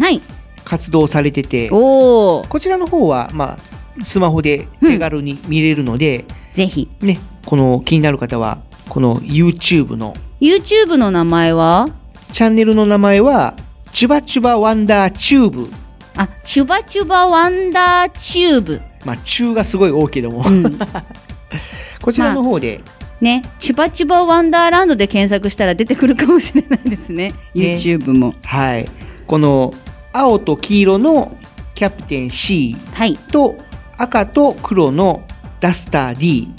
[0.63, 3.57] 活動されてて、こちらの方はま
[3.99, 6.87] あスマホで手軽に見れるので、ぜひ。
[7.01, 8.59] ねこの気になる方は
[8.89, 10.13] この YouTube の。
[10.41, 11.87] YouTube の名前は？
[12.31, 13.53] チャンネルの名前は
[13.93, 15.69] チュバチュバワンダーチューブ。
[16.17, 20.43] あチュバチュバワンダーチューブまあチューがすごい多いけども、
[22.01, 22.81] こちらの方で、
[23.21, 28.33] ね、チュバチュバワンダーランドで検索したら出てくるかもしれないですね、YouTube も。
[28.43, 28.85] はい。
[29.27, 29.73] この
[30.13, 31.37] 青と黄色の
[31.73, 32.75] キャプテン C
[33.31, 33.55] と
[33.97, 35.23] 赤と黒の
[35.59, 36.49] ダスター D、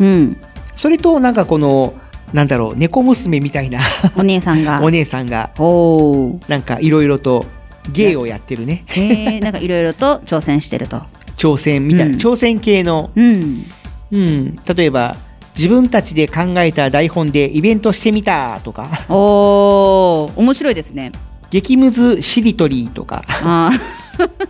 [0.76, 1.94] それとなんかこの
[2.32, 3.80] なんだろう猫娘みたいな。
[4.16, 4.80] お姉さんが。
[4.84, 5.50] お姉さんが。
[6.48, 7.46] なんかいろいろと
[7.92, 8.84] 芸をやってるね。
[8.86, 11.02] へえなんかいろいろと挑戦してると
[11.36, 13.64] 挑戦みたいな、挑戦系の、うん。
[14.12, 15.16] うん、例えば
[15.56, 19.06] 自分たちで考えた台本でイベントしてみたとか。
[19.08, 21.12] おー面白いですね。
[21.50, 23.24] 激ムズしりとりとか。
[23.28, 23.70] あ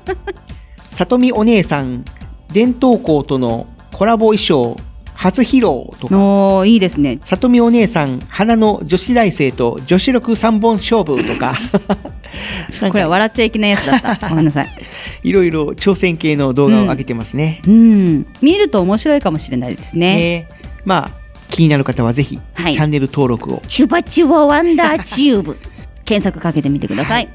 [0.92, 2.04] 里見お姉さん
[2.52, 4.76] 伝統校とのコラボ衣装
[5.16, 6.18] 初披露とか。
[6.18, 7.18] おいいですね。
[7.24, 11.54] 里見お姉さん花の女子大生と女子力3本勝負とか。
[12.90, 14.28] これは笑っちゃいけないやつだった。
[14.28, 14.68] ごめんなさい。
[15.24, 18.26] いろいろ挑戦系の動画を上げてますね、うん。
[18.42, 20.16] 見ると面白いかもしれないですね。
[20.16, 20.48] ね。
[20.84, 21.10] まあ
[21.48, 23.62] 気になる方はぜひ、チャンネル登録を。
[23.68, 25.56] チュバチュバワンダーチューブ。
[26.04, 27.28] 検索かけてみてください、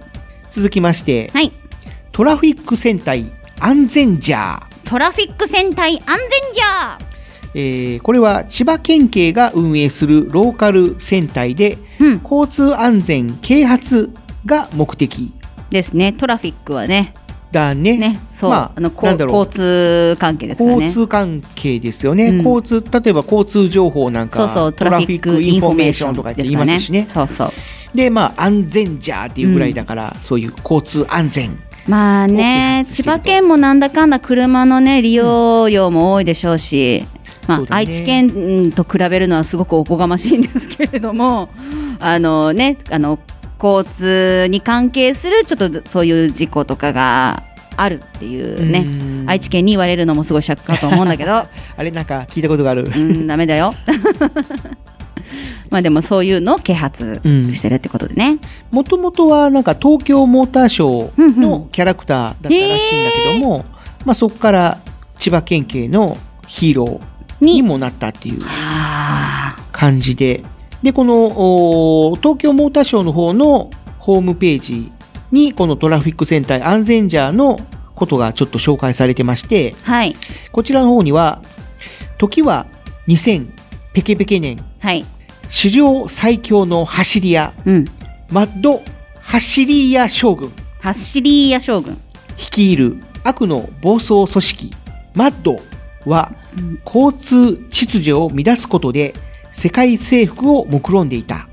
[0.50, 1.52] 続きまして、はい。
[2.12, 3.26] トラフィック戦隊
[3.60, 4.90] 安全ジャー。
[4.90, 6.18] トラフィック戦隊安全
[6.56, 6.98] ジャー
[7.54, 11.78] えーこれは千葉県警が運営するローカル戦隊で、
[12.24, 14.12] 交通安全啓発
[14.46, 15.34] が目的。
[15.70, 16.14] ですね。
[16.14, 17.14] トラフィックはね。
[17.52, 18.20] だね。
[18.32, 20.72] そう、まああの交通関係ですね。
[20.74, 22.38] 交通関係ですよね、うん。
[22.38, 24.74] 交通例えば交通情報なんかそうそう。
[24.74, 27.06] トラフィックインフォメーションとかって言いますしね。
[27.10, 27.52] そうそう。
[27.94, 31.60] でまあ安全ジャーっていうぐらいだから、そういう交通安全。
[31.88, 37.06] まあね千葉県もなんだかんだ車のね利用量も多いでしょうし、
[37.60, 41.50] まあ愛知県うんと比べるのはすごくおこがましいんですけれども
[42.00, 43.20] あのねあの
[43.62, 47.44] 交通に関係するちょっとそういう事故とかが
[47.78, 48.86] あるっていうね
[49.28, 51.34] 愛知県に言われるのもすごい尺かと思うんだけど。
[51.78, 52.84] あれなんか聞いたことがある。
[52.84, 53.74] うんダメだよ。
[55.70, 57.22] まあでもそういうのを啓発
[57.54, 58.40] してるってことでね、
[58.72, 62.78] もともとはなんか東京モーターショーのキャラクターだったらしいんだ
[63.34, 63.66] けども、
[64.04, 64.80] まあ、そこから
[65.18, 67.00] 千葉県警のヒーロー
[67.42, 67.62] に。
[67.64, 68.44] もなったっていう
[69.72, 70.44] 感じで。
[70.84, 71.14] でこの
[72.10, 73.70] お東京モーターショーの方の
[74.00, 74.92] ホームページ
[75.32, 77.60] にこのトラフィック戦隊安全ジャーの
[77.94, 80.16] ことがちょっと紹介されてまして、はい、
[80.52, 81.44] こちらの方には
[82.18, 82.66] 時は
[83.08, 83.52] 2000
[83.94, 85.06] ペケペケ年、はい、
[85.50, 87.54] 史上最強の走り屋、
[88.32, 88.82] マッド・
[89.20, 90.52] 走り屋将軍。
[90.80, 91.98] 走り屋将軍。
[92.38, 94.72] 率いる悪の暴走組織
[95.14, 95.60] マッド
[96.06, 96.32] は、
[96.86, 99.14] 交通秩序を乱すことで
[99.52, 101.48] 世界征服を目論んでいた。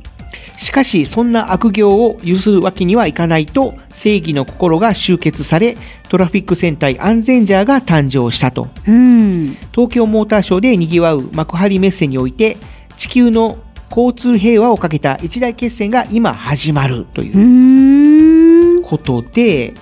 [0.56, 5.76] しかしそんな悪行を許すわけにはいかないと正義の心が集結され
[6.08, 8.68] トラフィック戦隊安全ジャーが誕生したと。
[8.86, 9.56] うん。
[9.72, 12.56] 東京モーターショーで賑わう幕張メッセにおいて
[12.96, 13.58] 地球の
[13.90, 19.74] 交通平和をかけた一大決戦が今始まるということで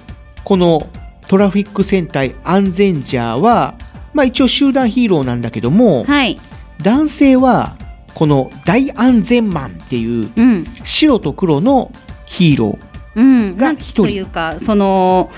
[0.45, 0.89] この
[1.27, 3.75] トラフィック戦隊安全ジャーは、
[4.17, 6.07] まあ、一応集団ヒーローなんだけども、
[6.83, 7.77] 男性は
[8.15, 10.31] この大安全マンっていう
[10.85, 11.93] 白と黒の
[12.25, 12.79] ヒーロ
[13.15, 15.31] うん、がというかその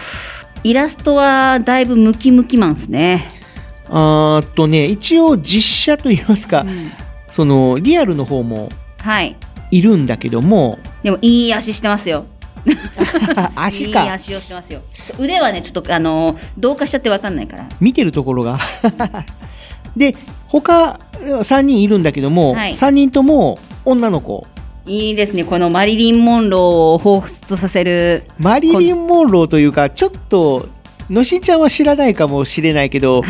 [0.65, 3.33] イラストはだいぶムキムキマンですね。
[3.87, 6.65] ーあーっとね一応実写といいますか、
[7.29, 8.69] そのリアルの方も
[9.01, 9.37] はい。
[9.71, 12.25] いるんだけどもでもいい足してますよ
[13.55, 14.05] 足か。
[14.05, 14.81] いい足をしてますよ。
[15.19, 17.69] 腕はねちょっとあの同化しちゃってわかんないから。
[17.81, 18.59] 見てるところが。
[19.97, 20.15] で
[20.47, 22.73] 他3人いるんだけども、はい。
[22.73, 24.47] 3人とも女の子。
[24.87, 25.45] いいですね。
[25.45, 28.25] このマリリン・モンローを彷彿とさせる。
[28.39, 30.69] マリリン・モンローというかちょっと
[31.11, 33.23] のしちゃんは知らないかもしれないけど、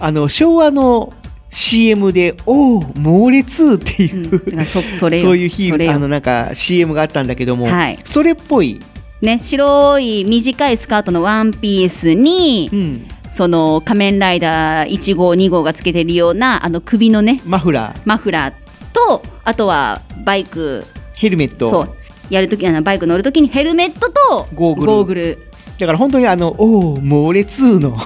[0.00, 1.12] あの昭和の
[1.54, 5.22] CM で「おお猛烈!」っていう、そそれよ。
[5.30, 7.98] そういうヒーあのなんか CM があったんだけども、はい。
[8.04, 8.80] それっぽい。
[9.22, 18.00] ね白い短いスカートのワンピースに、その仮面ライダー1号2号がつけてるようなあの首のねマフラー。
[18.04, 18.54] マフラー
[18.92, 20.84] とあとはバイク。
[21.16, 21.70] ヘルメット。
[21.70, 21.90] そう。
[22.30, 25.38] やるときあのバイク乗るときにヘルメットとゴーグル
[25.78, 27.98] だから本当にあの「おお猛烈!」の、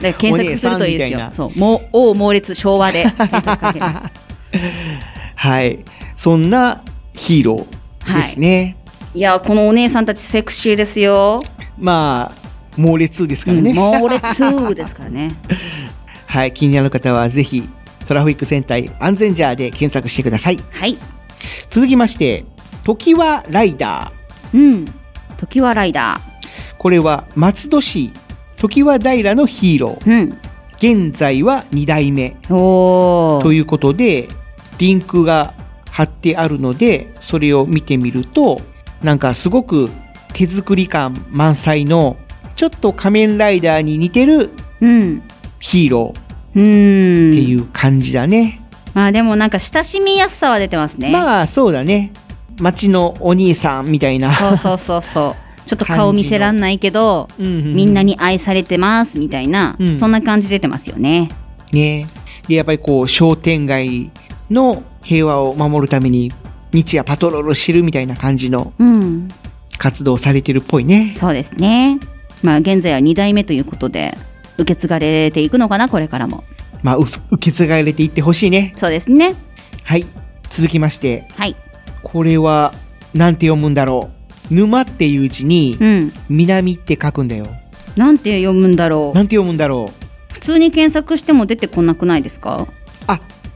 [0.00, 3.86] で検索するといいですよそうもうお猛烈昭和で 検索かける
[5.34, 5.78] はい
[6.16, 6.82] そんな
[7.14, 8.76] ヒーローですね。
[9.14, 11.42] いや、このお姉さんたちセクシーですよ。
[11.78, 13.70] まあ、猛烈ですからね。
[13.70, 15.30] うん猛烈ですからね。
[16.26, 17.68] はい、気になる方はぜひ、
[18.06, 20.58] トラフィック戦隊安全ジャーで検索してください。
[20.70, 20.96] はい。
[21.70, 22.44] 続きまして、
[22.84, 24.58] 時はライダー。
[24.58, 24.84] うん。
[25.36, 26.37] 時はライダー。
[26.78, 28.12] これは松戸市
[28.56, 30.36] 時は平のヒーロー。
[30.78, 32.36] 現在は2代目。
[32.50, 34.28] おということで、
[34.78, 35.54] リンクが
[35.90, 38.60] 貼ってあるので、それを見てみると、
[39.02, 39.90] なんかすごく
[40.32, 42.16] 手作り感満載の、
[42.54, 44.50] ちょっと仮面ライダーに似てる
[45.58, 46.58] ヒーローって
[47.40, 48.60] いう感じだね。
[48.94, 51.10] まあでもなんか親しみやすさは出てますね。
[51.10, 52.12] まあそうだね。
[52.60, 54.32] 町のお兄さんみたいな。
[54.32, 55.47] そうそうそうそう。
[55.68, 61.28] ちょっと顔見せらんないけど、みんなに愛されてますみたいな、うんそんな感じ出てますよね。
[61.72, 62.08] ね。
[62.48, 64.10] で、やっぱりこう、商店街
[64.50, 66.32] の平和を守るために、
[66.72, 69.28] 日夜パトロールしてるみたいな感じのうん。
[69.76, 71.14] 活動されてるっぽいね。
[71.18, 72.00] そうですね。
[72.42, 74.16] まあ現在は2代目ということで、
[74.56, 76.44] 受け継がれていくのかな、これからも。
[76.82, 78.72] まあ、う受け継がれていってほしいね。
[78.76, 79.34] そうですね。
[79.84, 80.06] はい。
[80.50, 81.26] 続きまして。
[81.36, 81.54] はい。
[82.02, 82.72] これは、
[83.14, 84.17] なんて読むんだろう。
[84.50, 86.12] 沼っていう字に、うん。
[86.28, 87.46] 南って書くんだよ。
[87.96, 89.16] なんて読むんだろう。
[89.16, 90.34] なんて読むんだろう。
[90.34, 92.68] 普通に検索しても出てこなくないですか？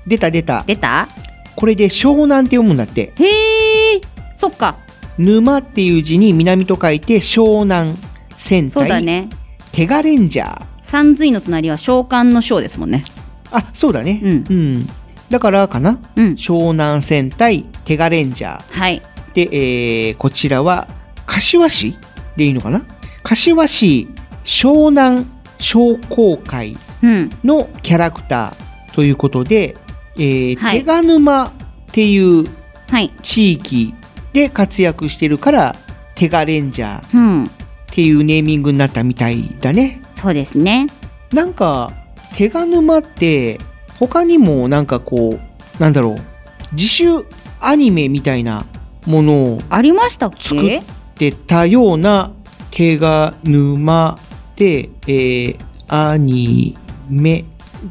[0.06, 0.64] 出た出た。
[0.66, 1.08] 出た？
[1.54, 3.12] これで湘南って読むんだって。
[3.14, 4.00] へえ、
[4.36, 4.76] そっか。
[5.16, 7.96] 沼っていう字に南と書いて湘南
[8.36, 8.82] 戦隊。
[8.82, 9.28] そうだね。
[9.70, 10.66] テガレンジャー。
[10.82, 13.04] 三髄の隣は召喚の章ですもんね。
[13.52, 14.20] あ、そうだね。
[14.24, 14.88] うん。
[15.30, 18.62] だからかな、うん、湘南戦隊テガレンジャー。
[18.72, 19.00] はい。
[19.34, 20.88] で、えー、こちらは、
[21.26, 21.96] 柏市
[22.36, 22.82] でいいのかな？
[23.22, 24.08] 柏市
[24.44, 25.26] 湘南
[25.58, 27.30] 商工会うん。
[27.44, 29.76] のキャラクターということで、
[30.16, 31.52] えーはい手賀沼っ
[31.92, 32.44] ていう
[32.90, 33.10] はい。
[33.22, 33.94] 地域
[34.32, 35.76] で活躍してるから、
[36.14, 37.44] テガレンジャーうん。
[37.46, 37.48] っ
[37.90, 40.02] ていうネーミングになったみたいだね。
[40.14, 40.86] そうですね。
[41.32, 41.90] なんか、
[42.34, 43.58] 手賀沼って、
[43.98, 46.16] 他にもなんかこう、なんだろう、
[46.72, 47.24] 自主
[47.60, 48.64] アニメみたいな
[49.06, 50.82] ものをありましたっ作っけ
[51.30, 52.32] てたような
[52.70, 54.18] 手賀沼
[54.56, 56.76] で、えー、アニ
[57.08, 57.44] メ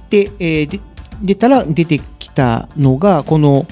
[0.10, 0.80] で、えーで
[1.22, 3.68] 出たら出てきたのが、この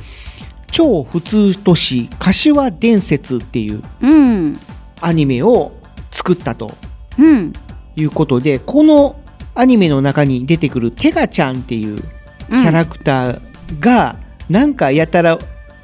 [0.71, 4.59] 超普通都市柏伝説っていううん。
[5.01, 5.71] アニメを
[6.11, 6.75] 作ったと
[7.17, 7.53] うん。
[7.95, 9.19] いうことで、この
[9.55, 13.41] アニメの中に出てくるテガちゃんっていうキャラクター
[13.79, 14.17] が、
[14.49, 15.37] なんかやたら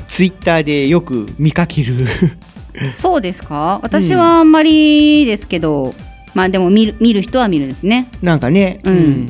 [0.07, 2.07] ツイッターでよく見かける。
[2.97, 3.79] そうですか？
[3.83, 5.93] 私はあんまりですけど、
[6.33, 8.09] まあでも見る見る人は見るんですね。
[8.21, 8.81] なんかね。
[8.83, 9.27] うん。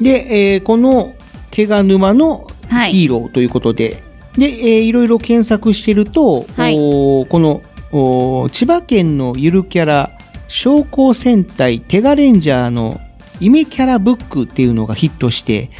[0.00, 1.14] で、えーこの
[1.50, 2.90] 手賀沼のはい。
[2.90, 4.02] ヒーローということで、
[4.36, 6.76] で、えーいろいろ検索してると、はい。
[6.76, 7.62] おーこの
[7.92, 10.10] おー千葉県のゆるキャラ、
[10.48, 13.00] 商工戦隊テガレンジャーの
[13.40, 15.70] イメキャラブックっていうのがヒットして、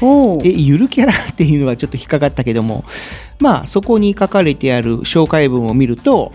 [0.44, 2.84] え、ゆるキャラっていうのはちょっと引っかかったけども、
[3.40, 6.32] まあそこに書かれてある紹介文を見ると、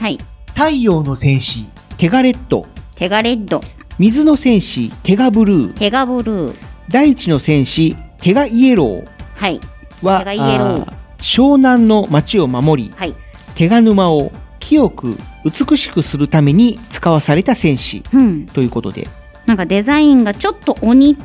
[0.53, 1.65] 太陽の戦士、
[1.97, 3.61] テガレッド、テガレッド、
[3.97, 6.55] 水の戦士、テガブルー、テガブルー、
[6.89, 9.59] 大地の戦士、テガイエローはい。
[10.01, 13.15] は、テガイエロー沼南の町を守り、はい。
[13.55, 18.45] 手賀沼を清く美しくするために遣わされた戦士うん。
[18.47, 19.07] ということで、
[19.45, 21.15] なんかデザインがちょっと鬼っ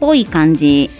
[0.00, 0.90] ぽい感じ。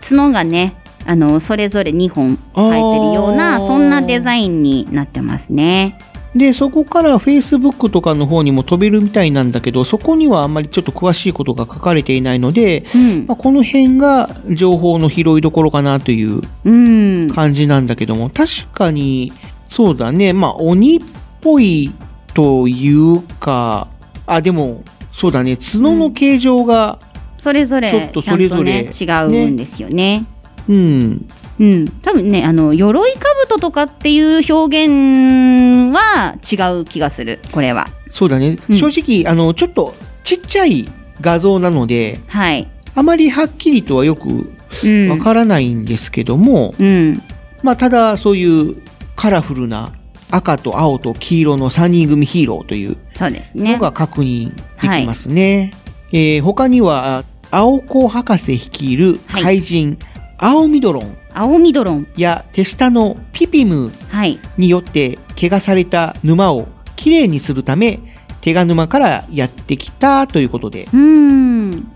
[0.00, 0.74] 角がね、
[1.06, 5.98] あの、それぞれ2本生えてるような、そんなデザインになってますね。
[6.34, 13.26] で、そこから Facebook とかの方にも飛べるみたいなんだけど、そこにはあんまりちょっと詳しいことが書かれていないので、うん。
[13.26, 17.28] まあ、この辺が情報の拾いどころかなといううん。
[17.28, 19.32] 感じなんだけども、確かに、
[19.68, 21.00] そうだね、まあ、鬼っ
[21.42, 21.92] ぽい
[22.32, 23.88] というか、
[24.26, 24.82] あ、でも、
[25.12, 26.98] そうだね、角の形状が、
[27.36, 30.24] それぞれ、ちょっとそれぞれね、違うんですよね。
[30.68, 31.28] うん、
[31.60, 31.88] うん。
[32.02, 33.14] 多分ね、あの、鎧
[33.48, 37.88] 兜とかっていう表現は違う気がする、これは。
[38.10, 39.94] そうだね、正直、あの、ちょっと
[40.24, 40.86] ちっちゃい
[41.20, 42.68] 画像なので、はい。
[42.94, 44.52] あまりはっきりとはよく
[44.84, 45.08] うん。
[45.10, 47.22] わからないんですけども、うん。
[47.62, 48.76] まあ、ただ、そういう
[49.16, 49.92] カラフルな
[50.30, 53.78] 赤と青と黄色の3人組ヒーローというそうですねの。
[53.78, 55.72] が確認できますね。
[56.12, 59.98] えー他には、青子博士率いる怪人、
[60.44, 62.08] 青ミドロン青ミドロン。
[62.16, 64.38] や手下のピピムはい。
[64.58, 66.66] によって怪我された沼を
[66.96, 68.00] きれいにするため、
[68.40, 71.92] 手賀沼からやってきたということでうーん。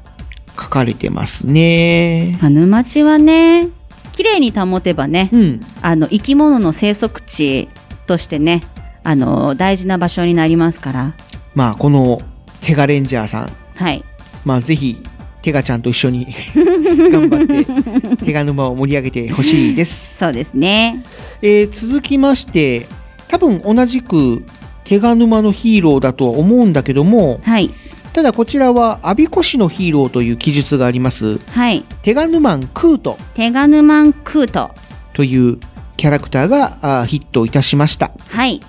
[0.50, 2.38] 書かれてますね。
[2.40, 3.68] あ沼地はね、
[4.12, 5.60] 綺麗に保てばね、うん。
[5.82, 7.68] あの、生き物の生息地
[8.06, 8.62] としてね、
[9.06, 11.14] あの大事な場所になりますから
[11.54, 12.18] まあこの
[12.60, 14.04] テガレンジャーさんはい
[14.44, 15.00] まあぜひ
[15.46, 16.26] テガちゃんと一緒に
[16.56, 20.16] 頑張ってテガ沼を盛り上げてほしいです。
[20.18, 21.04] そうですね、
[21.40, 22.88] えー、続きまして
[23.28, 24.44] 多分同じく
[24.82, 27.70] 手賀沼のヒーローだとは思うんだけども、はい、
[28.12, 33.16] ただこちらは我孫子市のヒーローという記述があります、はい、手賀沼クート。
[33.34, 34.72] テガヌマンクート。
[35.12, 35.58] という
[35.96, 38.10] キャラクターがヒットいたしました。
[38.30, 38.60] はい。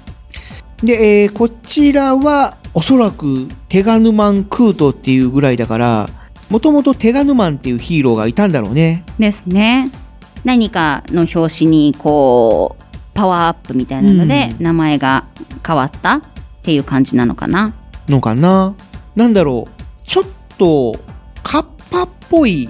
[0.83, 6.09] で、えーこちらはおそらくテガヌマンクートっていうぐらいだから
[6.49, 9.03] もともとテガヌマンっていうヒーローがいたんだろうね。
[9.19, 9.91] ですね。
[10.43, 12.83] 何かの表紙にこう
[13.13, 15.25] パワーアップみたいなので、名前が
[15.65, 16.21] 変わったっ
[16.63, 17.73] ていう感じなのかな。
[18.07, 18.73] のかな。
[19.15, 19.71] なんだろう。
[20.05, 20.25] ちょっ
[20.57, 20.95] と
[21.43, 22.69] カッパっぽい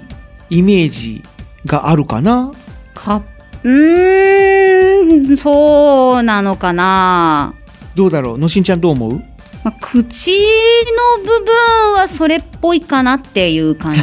[0.50, 1.22] イメージ
[1.66, 2.50] があるかな。
[2.94, 3.22] か
[3.62, 7.54] うーんそうなのかな、
[7.94, 8.38] どうだろう。
[8.38, 9.22] のしんちゃんどう思う？
[9.68, 14.00] まあ、口の部分はそれっぽいかなっていう感じ。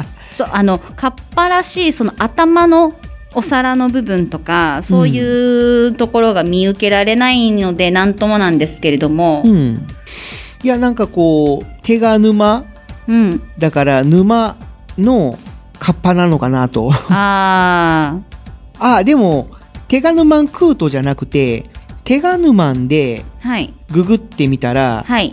[0.38, 2.94] とあのカッパらしいその頭の
[3.34, 9.86] お皿の部分とかそういうところが見受けられないので何ともなんですけれども、うん。
[10.62, 12.64] いやなんかこう手が沼。
[13.06, 14.56] うん、だから沼
[14.96, 15.38] の
[15.78, 16.90] カッパなのかなと。
[17.10, 18.18] あ
[18.78, 19.48] ああでも
[19.88, 21.66] 手が沼ンクートじゃなくて
[22.04, 25.30] 手が沼ンでーはいググってみたら、はい。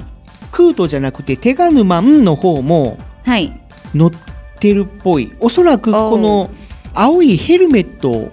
[0.51, 3.59] クートじゃなくて手が沼ンの方もはい。
[3.95, 4.11] 乗っ
[4.59, 5.33] てるっぽい。
[5.39, 6.51] おそらくこの
[6.93, 8.31] 青いヘルメットを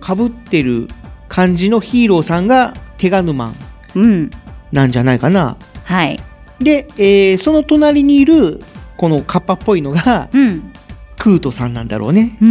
[0.00, 0.88] かぶってる
[1.28, 3.54] 感じのヒーローさんが手が沼ン
[3.94, 4.30] うん。
[4.70, 5.56] なんじゃないかな。
[5.84, 6.20] はい。
[6.58, 8.60] で、えーその隣にいる
[8.98, 10.72] このカッパっぽいのが、うん。
[11.18, 12.36] クートさんなんだろうね。
[12.42, 12.48] うー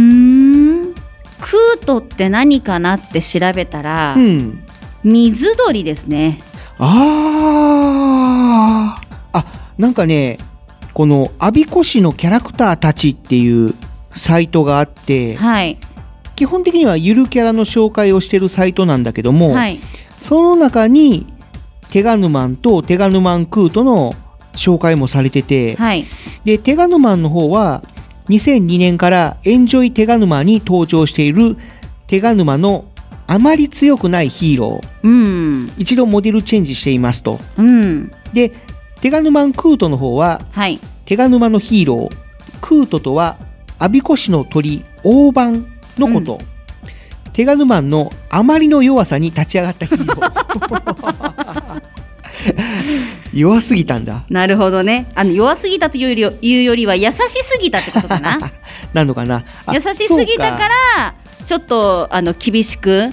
[0.90, 0.94] ん。
[1.40, 4.64] クートって何かなって調べたら、うん。
[5.04, 6.42] 水鳥ですね
[6.80, 9.38] あー。
[9.38, 10.38] あなんかね
[10.92, 13.74] この我孫子市のキャラクターたちっていう
[14.14, 15.78] サイトがあって、はい。
[16.36, 19.78] 基本的にはゆるキャラの紹介をしてるサイトなんだけども、はい。
[20.18, 21.26] その中に
[21.90, 24.14] テガヌマンとテガヌマンクートの
[24.52, 26.06] 紹介もされてて、はい。
[26.44, 27.82] でテガヌマンの方は
[28.28, 31.56] 2002年からエンジョイテガヌマに登場している
[32.06, 32.89] テガヌマの
[33.30, 35.06] あまり強くないヒーロー。
[35.06, 35.72] うん。
[35.78, 37.38] 一度モデルチェンジしていますと。
[37.56, 38.10] うん。
[38.32, 38.50] で
[39.00, 40.80] テガヌマンクートの方ははい。
[41.04, 42.16] テガヌマのヒーロー。
[42.60, 43.36] クートとは
[43.78, 45.66] 我孫子市の鳥大番
[45.96, 46.38] のこと、
[47.32, 51.82] テガヌマンのあまりの弱さに立ち上がったヒーロー。
[53.32, 54.24] 弱すぎたんだ。
[54.28, 55.06] なるほどね。
[55.14, 58.40] あの弱すぎたというよりいうよりは優しすぎたってことかな。
[58.92, 59.44] なのかな？
[59.66, 61.14] あ優しすぎたから
[61.50, 63.10] ちょっとあの厳しく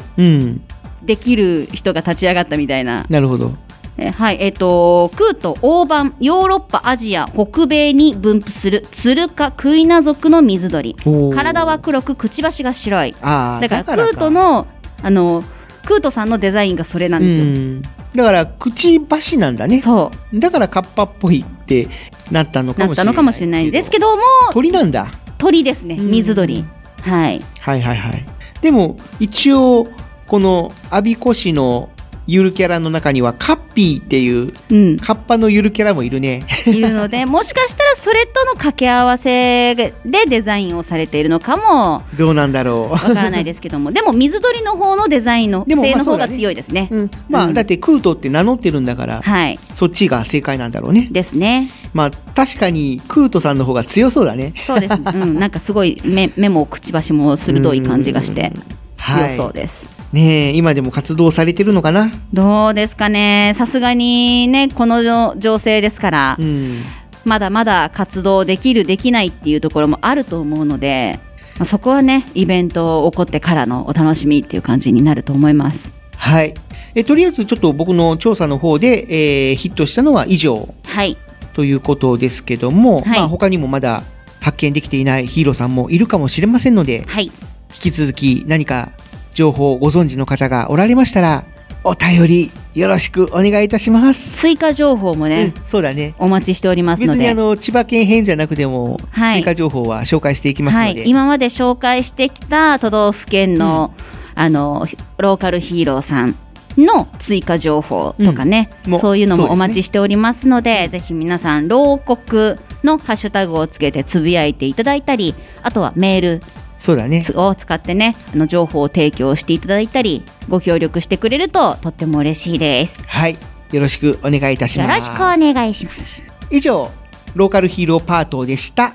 [1.02, 3.04] できる人が立ち上がったみたいな。
[3.10, 3.56] なるほど。
[3.98, 10.96] えはい、えっ、と、クート大判、ヨーロッパ、アジア、北米に分布するツルカクイナ属の水鳥。
[11.34, 13.16] 体は黒く、くちばしが白い。
[13.24, 14.10] あーだからだからか。
[14.12, 14.68] クートの、
[15.02, 15.44] あの、
[15.88, 17.44] クートさんのデザインがそれなんですよ。
[17.44, 17.82] うん。
[18.14, 19.82] だからくちばしなんだね。
[19.82, 20.40] そう。
[20.40, 21.88] だからカッパっぽいって
[22.30, 23.72] なったのかもしれないなったのかもしれない。
[23.72, 24.22] ですけども、
[24.52, 25.10] 鳥なんだ。
[25.40, 26.64] 鳥ですね、水鳥。
[27.08, 27.42] はい。
[27.60, 28.26] はいはいはい
[28.62, 29.88] でも一応
[30.28, 31.90] この我孫子市の
[32.28, 36.44] ゆるキャラの中にはカッピーっていううん、カッパのゆるキャラもいるね。
[36.66, 39.94] いるので、 もしかしたらそれとの掛け合わせで
[40.28, 42.92] デザインをされているのかもどうなんだろう。
[42.92, 46.90] わからないですけども、でも水鳥の方のデザインの性の方が強いですね。
[46.92, 47.12] うん。
[47.30, 47.54] まあ、うん。
[47.54, 49.60] だってクートって名乗ってるんだから、はい。
[49.74, 51.08] そっちが正解なんだろうね。
[51.12, 51.70] ですね。
[51.94, 54.54] まあ確かにクートさんの方が強そうだね。
[54.66, 54.98] そうです。
[54.98, 55.02] ね。
[55.14, 58.52] うん、なんかすごい目目もくちばしも鋭い感じがして
[58.98, 59.97] 強そうです。
[60.14, 62.12] ねえ今でも活動されてるのかな？
[62.34, 63.54] どうですかね。
[63.58, 66.82] さすがにねこの情勢ですから、うん
[67.26, 71.20] まだまだ活動できるできないっていうところもあると思うので、
[71.58, 75.92] まあ、そこはねイベント起こってからのお楽しみっていう感じになると思います。
[76.16, 76.54] はい
[76.96, 81.18] えとりあえずちょっと僕の調査の方で、えーヒットしたのは以上はい。
[81.52, 84.04] ということですけども、はいまあ他にもまだ
[84.40, 87.26] 発見できていないヒーローさんもいるかもしれませんので、はい。
[87.26, 87.32] 引
[87.72, 88.94] き続き何か
[89.38, 91.46] 情報をご存知の方がおられましたら、
[91.84, 94.36] お便りよろしくお願いいたします。
[94.36, 96.16] 追加情報もね、そうだね。
[96.18, 97.20] お待ちしておりますので。
[97.20, 103.94] 別にあの千葉県編じゃなくても、はい追加情報は紹介していきますはいので、、今まで紹介してきた都道府県の、
[104.34, 104.88] あの
[105.18, 106.36] ローカルヒーローさん
[106.76, 115.34] の追加情報とかね、うんもそういうのもお待ちしておりますのでぜひ皆さん牢獄のハッシュタグをつけてつぶやいていただいたり
[115.64, 116.42] あとはメール
[116.88, 117.26] そうだね。
[117.36, 123.04] を使ってねあの情報を提供していただいたりご協力してくれるととっても嬉しいです。
[123.06, 123.38] はい。
[123.74, 124.90] よろしくお願いいたします。
[124.90, 125.18] よろしくお
[125.54, 126.24] 願いします。
[126.50, 126.90] 以上
[127.36, 128.94] ローカルヒーローパートでした。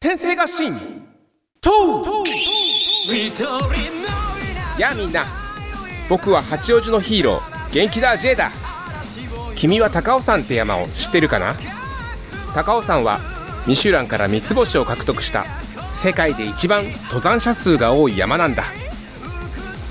[0.00, 0.74] 天生合心
[1.60, 1.70] と
[4.78, 5.26] やあみんな。
[6.08, 8.50] 僕は八王子のヒーロー元気だ J だ。
[9.54, 11.54] 君は高尾山って山を知ってるかな？
[12.54, 13.20] 高尾山は
[13.66, 15.46] ミシュランから三つ星を獲得した。
[15.92, 18.64] 世界で一番登山者数が多い山なんだ。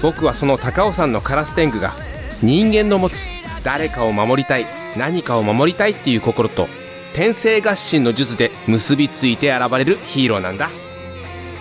[0.02, 1.94] 僕はその高尾山のカラス天狗が
[2.42, 3.28] 人間の持つ
[3.64, 4.66] 誰かを守りたい
[4.98, 6.68] 何かを守りたいっていう心と
[7.14, 10.70] 天性合心の術で結びついて現れるヒーローなんだ。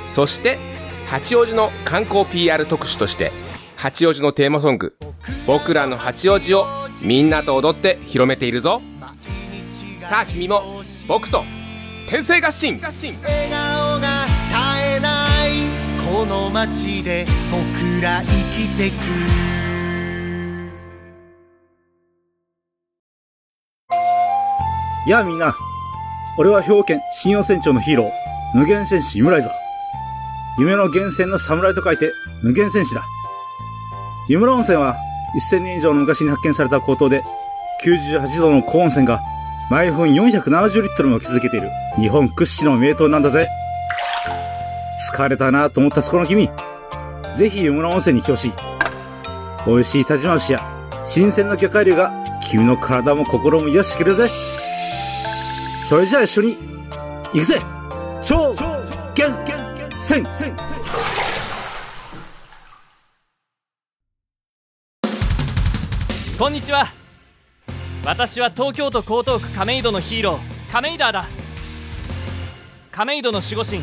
[0.07, 0.59] そして
[1.09, 3.31] 八王子の観光 PR 特集として
[3.77, 4.97] 八王子のテーマソング
[5.47, 6.66] 「僕らの八王子」を
[7.03, 8.81] みんなと踊って広めているぞ。
[9.99, 10.62] さあ君も
[11.07, 11.45] 僕と
[12.11, 12.77] 天性合心。
[12.77, 12.91] 笑
[13.51, 14.59] 顔が絶
[14.97, 15.51] えない
[16.12, 18.95] この街で僕ら生きてく。
[25.07, 25.55] やあみんな
[26.37, 28.11] 俺は兵庫県信用船長のヒーロー
[28.59, 29.53] 無限戦士イムライザー
[30.59, 32.11] 夢の源泉の侍と書いて
[32.43, 33.05] 無限戦士だ。
[34.28, 34.97] 湯村温泉は
[35.53, 37.23] 1000年以上の昔に発見された高騰で
[37.85, 39.20] 98度の高温泉が
[39.70, 41.70] 毎分470リットルも築けている。
[41.97, 43.48] 日本屈指の名湯なんだぜ。
[45.14, 46.51] 疲れたなと思ったそこの君。
[47.36, 48.52] ぜひ湯村温泉に来てほしい。
[49.64, 50.60] 美味しい田島牛や
[51.05, 54.28] 新鮮な魚介類が君の体も心も癒してくれるぜ。
[55.88, 56.56] それじゃあ一緒に
[57.32, 57.60] 行くぜ。
[58.22, 58.84] 超元
[59.98, 60.26] 戦。
[66.36, 66.99] こんにちは。
[68.02, 70.72] 私は東京都江東区亀戸のヒーロー。
[70.72, 71.27] 亀井ダーだ。
[72.90, 73.82] 亀戸の守護神。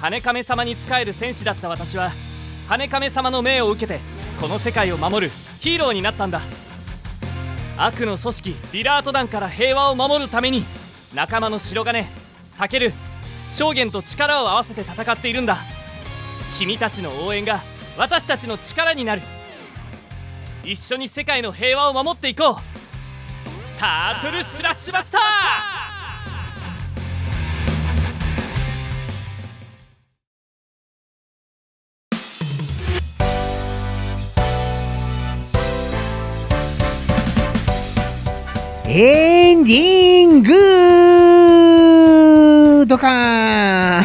[0.00, 2.10] 羽亀様に仕える戦士だった私は
[2.68, 4.00] 羽亀様の命を受けて
[4.40, 6.40] この世界を守るヒーローになったんだ。
[7.76, 10.64] 悪の組織リラート団から平和を守るために
[11.14, 12.06] 仲間の白金
[12.56, 12.92] タケル
[13.52, 15.58] 証言と力を合わせて戦っているんだ。
[16.58, 17.60] 君たちの応援が
[17.98, 19.22] 私たちの力になる。
[20.64, 22.79] 一緒に世界の平和を守っていこう。
[23.80, 25.20] タートルスラッシュバスター。
[38.90, 40.50] エンディング
[42.86, 44.04] ドカーン。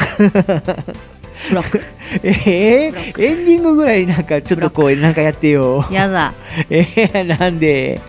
[2.23, 5.85] えー、エンディングぐらいなんかちょっとこうなんかやってよ。
[5.91, 6.34] やだ。
[6.69, 7.99] えー、なんで？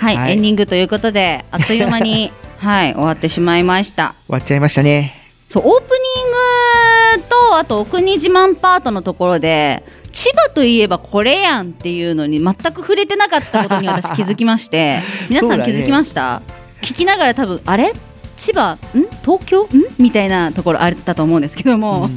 [0.00, 4.14] はい、はい、エンディングということで あっという間にはい終わってしまいました。
[4.26, 5.14] 終わっちゃいましたね。
[5.50, 9.82] そうオープニングとあとお国自慢パートのところで
[10.12, 16.46] 千葉といえばこれやんっていうのに全く触れてなかったことに私気づきまして 皆さん気づきました、ね、
[16.82, 17.92] 聞きながら多分あれ？
[18.36, 18.74] 千葉？
[18.74, 18.78] ん？
[19.22, 19.64] 東京？
[19.64, 19.68] ん？
[19.98, 22.08] みたいなところあったと思うんですけども、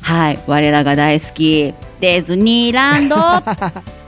[0.00, 3.16] はい我らが大好きディズニーランド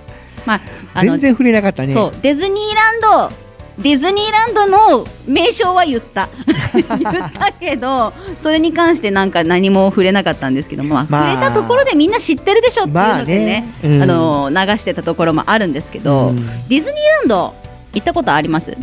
[0.46, 0.60] まあ、
[0.94, 1.92] あ全然触れなかったね。
[1.92, 3.36] そうディズニーランド
[3.78, 6.28] ディズニーランドの名称は言った。
[6.74, 13.94] 言ったけどそれに関してなんか何も触れなかったんですけども、まあ、触れたところでみんな知ってるでしょっていうのでねまあね。
[13.94, 17.54] うん、あの流してたところもあるんですけど、うん、ディズニーランド
[17.92, 18.76] 行ったことあります？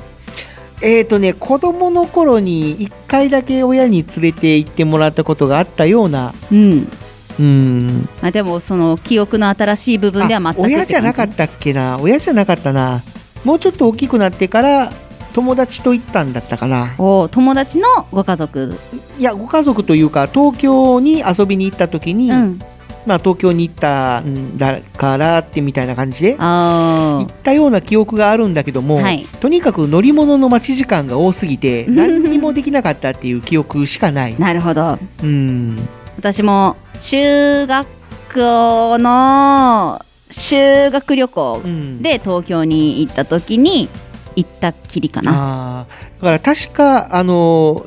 [0.82, 6.92] えーとね、子供の頃に1回だけ親に連れて行ってもらったことがあったような、うん、
[7.40, 8.08] うん。
[8.22, 11.98] まあ、でもその記憶の新しい部分では全く親じゃなかったっけな？
[12.00, 13.02] 親じゃなかったな。
[13.44, 14.94] もうちょっと大きくなってから
[15.34, 16.96] 友達と行ったんだったかな。
[16.98, 18.78] お友達のご家族？
[19.18, 22.60] いやご家族というか東京に遊びに行った時に、うん、
[23.06, 34.36] まあ、東京に行ったんだからってみたいな感じで行ったような記憶があるんだけども、はい、とにかく乗り物の待ち時間が多すぎて何にもできなかったっていう記憶しかない。
[34.40, 34.98] なるほど。
[35.22, 35.78] うん。
[36.16, 37.88] 私も中学
[38.34, 41.62] 校の修学旅行
[42.02, 43.90] で東京に行った時に
[44.36, 45.86] 行ったきりかな。
[46.20, 47.86] だから確か、あの、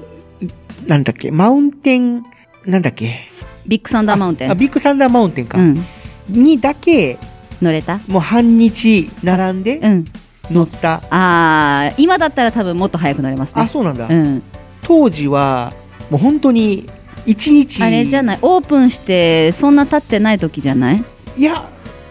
[0.86, 2.22] なんだっけ、マウンテン、
[2.64, 3.28] なんだっけ？
[3.66, 4.50] ビッグサンダーマウンテン。
[4.52, 5.58] あ、ビッグサンダーマウンテンか。
[5.58, 5.84] うん、
[6.28, 7.18] にだけ、
[7.60, 7.98] 乗れた？
[8.06, 10.04] もう半日並んで、うん、
[10.50, 11.02] 乗った。
[11.10, 13.62] ああ、今だったら多分もっと早く乗れますね。
[13.62, 14.06] あ、そうなんだ。
[14.08, 14.42] うん、
[14.82, 15.72] 当時は、
[16.10, 16.88] もう本当に、
[17.26, 17.82] 一日。
[17.82, 21.04] あれじゃない、オープンして、そんな経ってない時じゃない？
[21.36, 21.68] いや、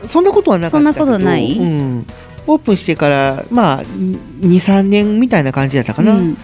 [0.07, 2.07] そんなことはなかったそんなことない、うん、
[2.45, 6.37] オープンしてからまあ23年みたいな感じだったかな、うん、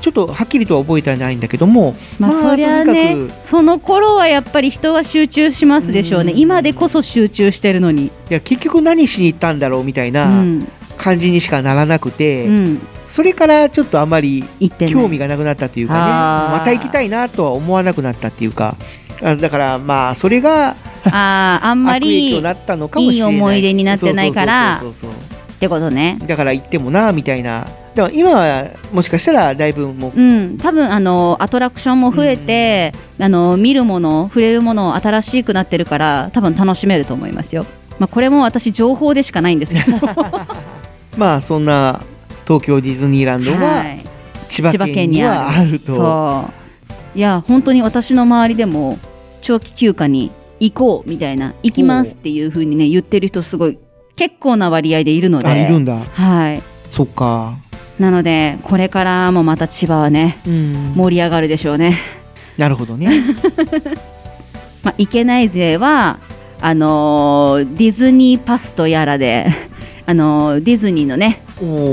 [0.00, 8.06] ちょっとはっきりとは覚えてはないんだけども、まあ、そりゃねその頃はやっぱり人が集中しますでしょうね、今でこそ集中してるのに。
[8.06, 10.68] いや結局何しに行ったんだろうみたいなうん。
[10.98, 12.80] 感じにしかならなくて、うん
[13.16, 14.44] それからちょっとあまり
[14.90, 16.00] 興味がなくなったっていうかね
[16.58, 18.76] また行きたいなとは思わなくなったっていうか
[19.22, 20.76] あだからまあそれが
[21.10, 22.38] あーあんまりい。
[23.16, 24.82] い思い出になってないから。
[24.82, 26.18] ってことね。
[26.26, 27.66] だから行ってもなみたいな。
[27.94, 37.64] だから今はもしかしたらだいぶもううん、多分あのアトラクションも増えて、あの見るもの、触れるもの新しくなってるから、多分楽しめると思いますよ。
[37.98, 39.98] まあこれも私情報でしかないんですけど、
[41.16, 42.02] まあそんな
[42.46, 44.04] 東京ディズニーランドがはい。
[44.48, 46.48] 千葉県にはあると、そ
[47.14, 47.18] う。
[47.18, 48.98] いや本当に私の周りでも
[49.40, 53.78] 長期休暇に行こうみたいな行きますっていう風にね言ってる人すごい
[54.16, 55.48] 結構な割合でいるので。
[55.48, 55.98] あいるんだ。
[55.98, 56.62] はい。
[56.90, 57.56] そっか。
[57.98, 60.38] なのでこれからもまた千葉はね、
[60.94, 61.98] 盛り上がるでしょうね。
[62.56, 63.10] なるほどね。
[64.82, 66.18] まあいけない勢は
[66.60, 69.46] あのーディズニーパスとやらで
[70.06, 71.42] あのーディズニーのね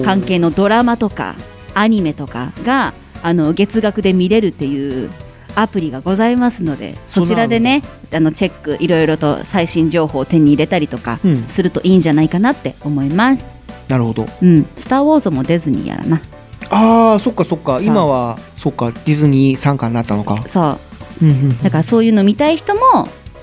[0.05, 1.35] 関係のドラマとか
[1.73, 5.09] アニメとかがあの月額で見れるっていう
[5.55, 11.43] アプリがございますのでそちらでねあのチェックいろいろと最新情報を手に入れたりとかうん。
[11.45, 13.45] するといいんじゃないかなって思います。
[13.87, 14.25] なるほど。
[14.41, 16.21] うん、スター・ウォーズもディズニーやらな。
[16.69, 17.77] ああそっかそっか。
[17.77, 20.43] う今はそっかディズニー参加になったのか。
[20.47, 20.79] そ
[21.21, 21.25] う。
[21.25, 22.81] うんうんだからそういうの見たい人も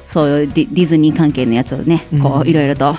[0.06, 2.96] そういうディディズニー関係のやつをねこうんういろいろと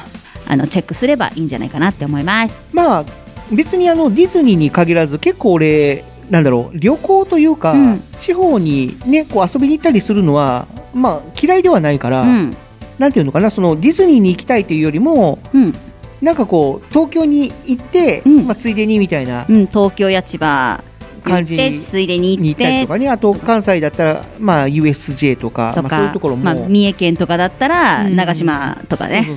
[0.52, 2.62] あのチェックすればいいんじゃないかなって思います。
[2.74, 3.06] まあ
[3.54, 8.04] 別にあのディズニーに限らず結構俺なんだろう旅行というか、うん。
[8.20, 12.58] 地方にねこう遊びに行ったりするのはまあ嫌いではないから、うん。
[13.00, 15.74] なんていうのかなそのディズニーに行きたいというよりも、うん。
[16.22, 19.46] なんかこう東京に行って、まあ、ついでにみたいな。
[19.50, 20.84] うん、東京や千葉
[21.22, 23.10] 感じ行ってついでに行ったりてとかね。
[23.10, 28.16] あと関西だったら、まあ、USJ とかとまあ、そういうかところも、まあ、三重県とかだったらうん。
[28.16, 29.28] 長島とかね。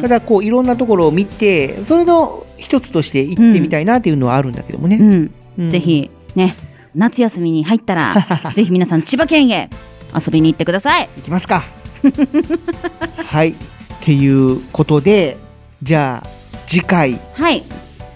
[0.00, 5.30] ただこういろんなところを見てそれの一つとして行ってみたいなっていうのはあるんだけどもね、うん。
[5.58, 5.70] うん。
[5.70, 6.54] ぜひね
[6.94, 9.70] 夏休みに入ったら ぜひ皆さん千葉県へ
[10.14, 11.08] 遊びに行ってください。
[11.16, 11.64] 行きますか。
[13.24, 13.50] はい。
[13.50, 13.54] っ
[14.00, 15.36] ていうことで
[15.82, 16.28] じゃあ
[16.66, 17.62] 次回はい。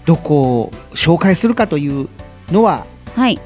[0.05, 2.09] どこを紹介するかという
[2.51, 3.39] のははい。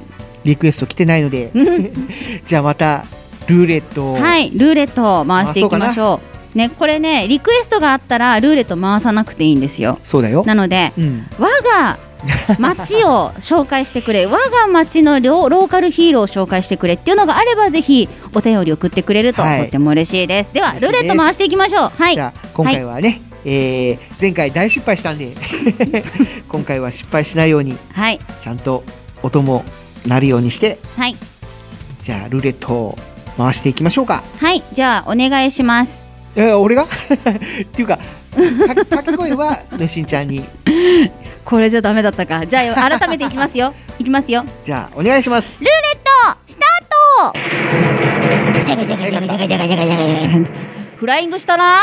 [0.43, 1.51] リクエスト来てないので
[2.47, 3.05] じゃあまた
[3.47, 6.21] ルーレットをはいルーレットを回していきましょ
[6.53, 6.57] う。
[6.57, 9.99] ねこれねリクエストがあったらルーレット回さなくていいんですよ。
[10.03, 10.43] そうだよ。
[10.45, 11.27] なので、うん。
[11.37, 11.97] 我が
[12.57, 19.61] 町を紹介してくれ 我が町のロローカルヒーローを紹介してくれっていうのがあればぜひお便り送ってくれるとはい。
[19.61, 21.91] とっても嬉しいです、ではルーレット回していきましょう。
[21.97, 22.15] はい。
[22.15, 25.31] じゃあ今回はね、えー前回大失敗したんで
[26.49, 28.19] 今回は失敗しないようにはい。
[28.41, 28.83] ちゃんと
[29.23, 29.63] 音も
[30.05, 31.15] 鳴るようにしてはい。
[32.03, 32.97] じゃあルーレットを
[33.37, 34.21] 回していきましょうか。
[34.39, 34.61] はい。
[34.73, 35.97] じゃあお願いします。
[36.35, 36.83] え俺が？
[36.85, 36.87] っ
[37.71, 38.01] ていうかか
[38.75, 40.43] 掛け声はのしんちゃんに。
[41.45, 42.45] これじゃダメだったか。
[42.45, 43.73] じゃあ改めていきますよ。
[43.99, 44.43] いきますよ。
[44.65, 45.63] じゃあお願いします。
[45.63, 47.31] ルーレットスター
[50.73, 51.79] トフライングしたな。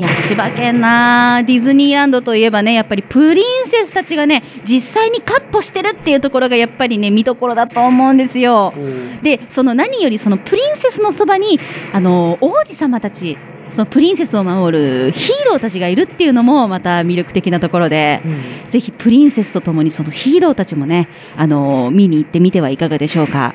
[0.00, 8.74] い や千葉県なディズニーランドといえばねやっぱりプリンセスたちがね実際にカッポしてるっていうところがやっぱりね見どころだと思うんですよ。
[9.22, 11.60] でその何よりそのプリンセスのそばに
[11.92, 13.38] あの王子様たち
[13.72, 18.22] そのプリンセスを守るヒーローたちがいるっていうのもまた魅力的なところで、
[18.70, 23.54] ぜひプリンセスとともにそのヒーローたちもね、あの見に行ってみてはいかがでしょうか。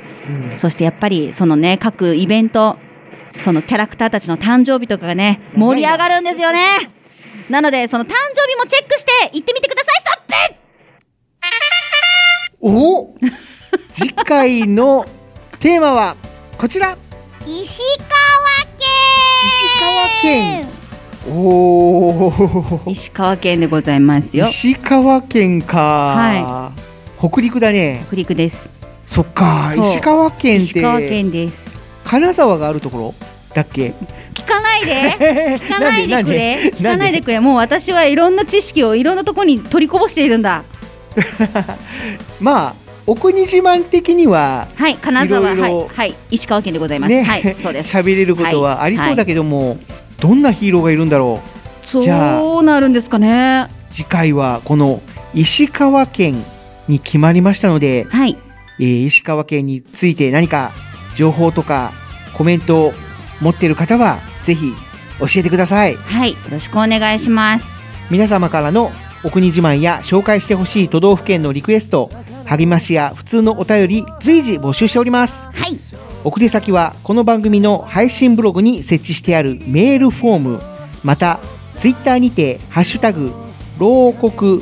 [0.57, 2.77] そしてやっぱりそのね、各イベント、
[3.43, 6.91] そのキャラクターたちの誕生日とかがね、盛り上がるんですよね。
[7.49, 10.15] なので、その誕生日もチェックして行ってみてください、ストッ
[10.51, 10.57] プ
[12.59, 13.15] お
[13.93, 15.05] 次回の
[15.59, 16.15] テーマは
[16.57, 16.97] こちら。
[17.45, 17.81] 石
[19.47, 20.67] 石川県。
[21.29, 23.59] おお石川県。
[23.59, 24.45] でございますよ。
[24.47, 26.71] 石川県か、は
[27.19, 28.03] 北陸だね。
[28.07, 28.69] 北陸です。
[29.05, 29.73] そっか。
[29.75, 31.65] 石川県石川県です。
[32.05, 33.13] 金沢があるところ？
[33.53, 33.93] だっけ？
[34.33, 35.57] 聞かないで。
[35.59, 36.71] 聞かないでくれ。
[36.75, 37.39] 聞かないでくれ。
[37.39, 40.63] もう私はいろんな知識をいろんなところに取りこぼしているんだ。
[42.39, 47.91] まあお国自慢的にははい金沢はいはい石川県でございます、ね、はいそうです。
[47.95, 49.77] 喋れることはありそうだけども、
[50.19, 51.39] どんなヒーローがいるんだろ
[51.83, 51.87] う？
[51.87, 53.67] そうなるんですかね。
[53.93, 55.01] 次回はこの
[55.33, 56.43] 石川県
[56.89, 58.37] に決まりましたので、はい。
[58.79, 60.71] えー石川県について何か
[61.15, 61.93] 情報とか
[62.33, 62.93] コメントを
[63.41, 64.73] 持っている方はぜひ
[65.19, 65.95] 教えてください。
[65.95, 67.65] はいよろしくお願いします。
[68.11, 68.91] 皆様からの
[69.23, 72.09] お国自慢や紹介してほしい都道府県のリクエスト
[72.47, 75.45] 励ましや普通のお便り随時募集しております。
[75.53, 75.77] はい。
[76.23, 80.61] 送り先はこの番組の配信ブログに設置してあるメールフォーム。
[81.03, 81.39] また
[81.75, 83.31] ツイッターにて「ハッシュタグ
[83.77, 84.61] 牢国」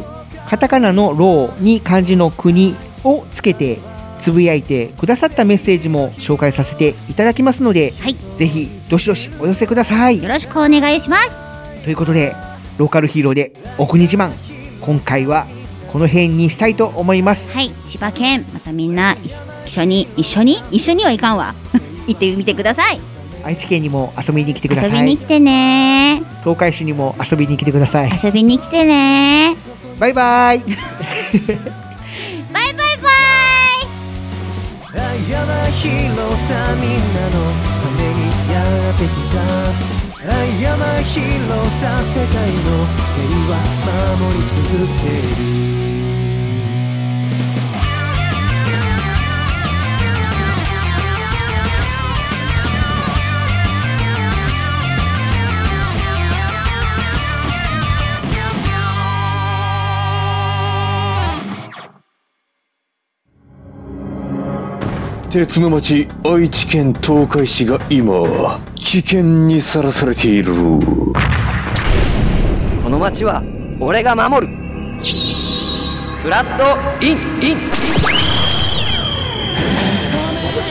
[0.50, 3.80] カタカナの「牢」に漢字の「国」をつけて
[4.20, 7.94] つぶやいてくださったメッセージも紹介させていただきますので、
[8.36, 10.22] ぜひどしどしお寄せください。
[10.22, 11.30] よろしくお願いします。
[11.84, 12.36] ということで
[12.78, 14.32] ローカルヒーローでお国自慢
[14.82, 15.48] 今回は
[15.96, 17.54] この辺にしたいと思います。
[17.54, 19.16] はい千葉県またみんな
[19.66, 20.62] 一緒に一緒に？
[20.70, 21.56] 一緒にはいかんわ。
[22.06, 23.00] 行ってみてください。
[23.46, 26.22] 愛知県にも遊びに来てくださ遊いびに来てね。
[26.44, 28.12] 東海市にも遊びに来てください。
[28.22, 29.56] 遊びに来てね。
[29.98, 30.60] バイバイ。
[30.68, 30.68] バイ
[32.52, 33.10] バイバ
[34.92, 35.32] イ。
[35.32, 35.96] 山広
[36.44, 37.40] さみんなの
[37.72, 38.20] ために
[38.52, 38.60] や
[38.92, 39.40] ってきた。
[40.62, 41.24] 山広
[41.80, 43.06] さ世界の。
[43.16, 43.56] 平和
[44.20, 45.08] 守り続け
[45.80, 45.85] る
[65.36, 70.54] 鉄の町愛知県東海市が今危険にさらされている。
[72.82, 73.44] この町は
[73.82, 74.54] 俺が守る。
[76.24, 77.58] フラットインイン。
[77.68, 77.68] 私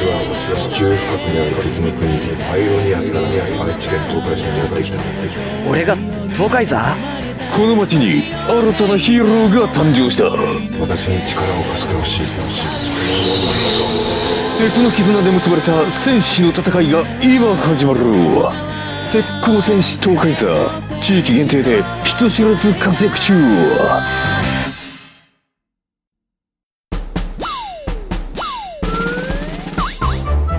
[0.09, 0.17] は
[0.57, 2.17] 地中深くにある別の国
[2.49, 4.99] パイロニアスから愛知県東海市にやってきた。
[5.69, 5.95] 俺が
[6.33, 6.97] 東海座？
[7.55, 10.25] この町に新たなヒーローが誕生した。
[10.81, 12.84] 私に力を貸してほしい
[14.59, 18.01] 鉄の絆で結ばれた戦士の戦いが今始まる。
[19.13, 20.47] 鉄鋼戦士東海座
[21.01, 23.35] 地域限定で人知らず活躍中。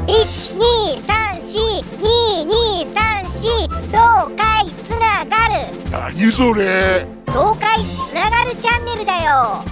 [0.07, 3.47] 一二三四二二三四
[3.87, 5.53] 東海つながる。
[5.91, 7.07] 何それ。
[7.25, 9.63] 東海つながるチャンネルだよ。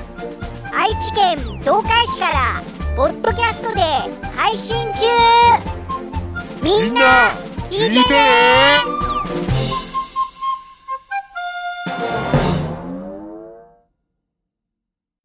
[0.76, 2.64] 愛知県東海市から
[2.96, 3.82] ポッドキャストで
[4.36, 5.08] 配信中。
[6.62, 7.32] みんな
[7.70, 9.03] 聞いてね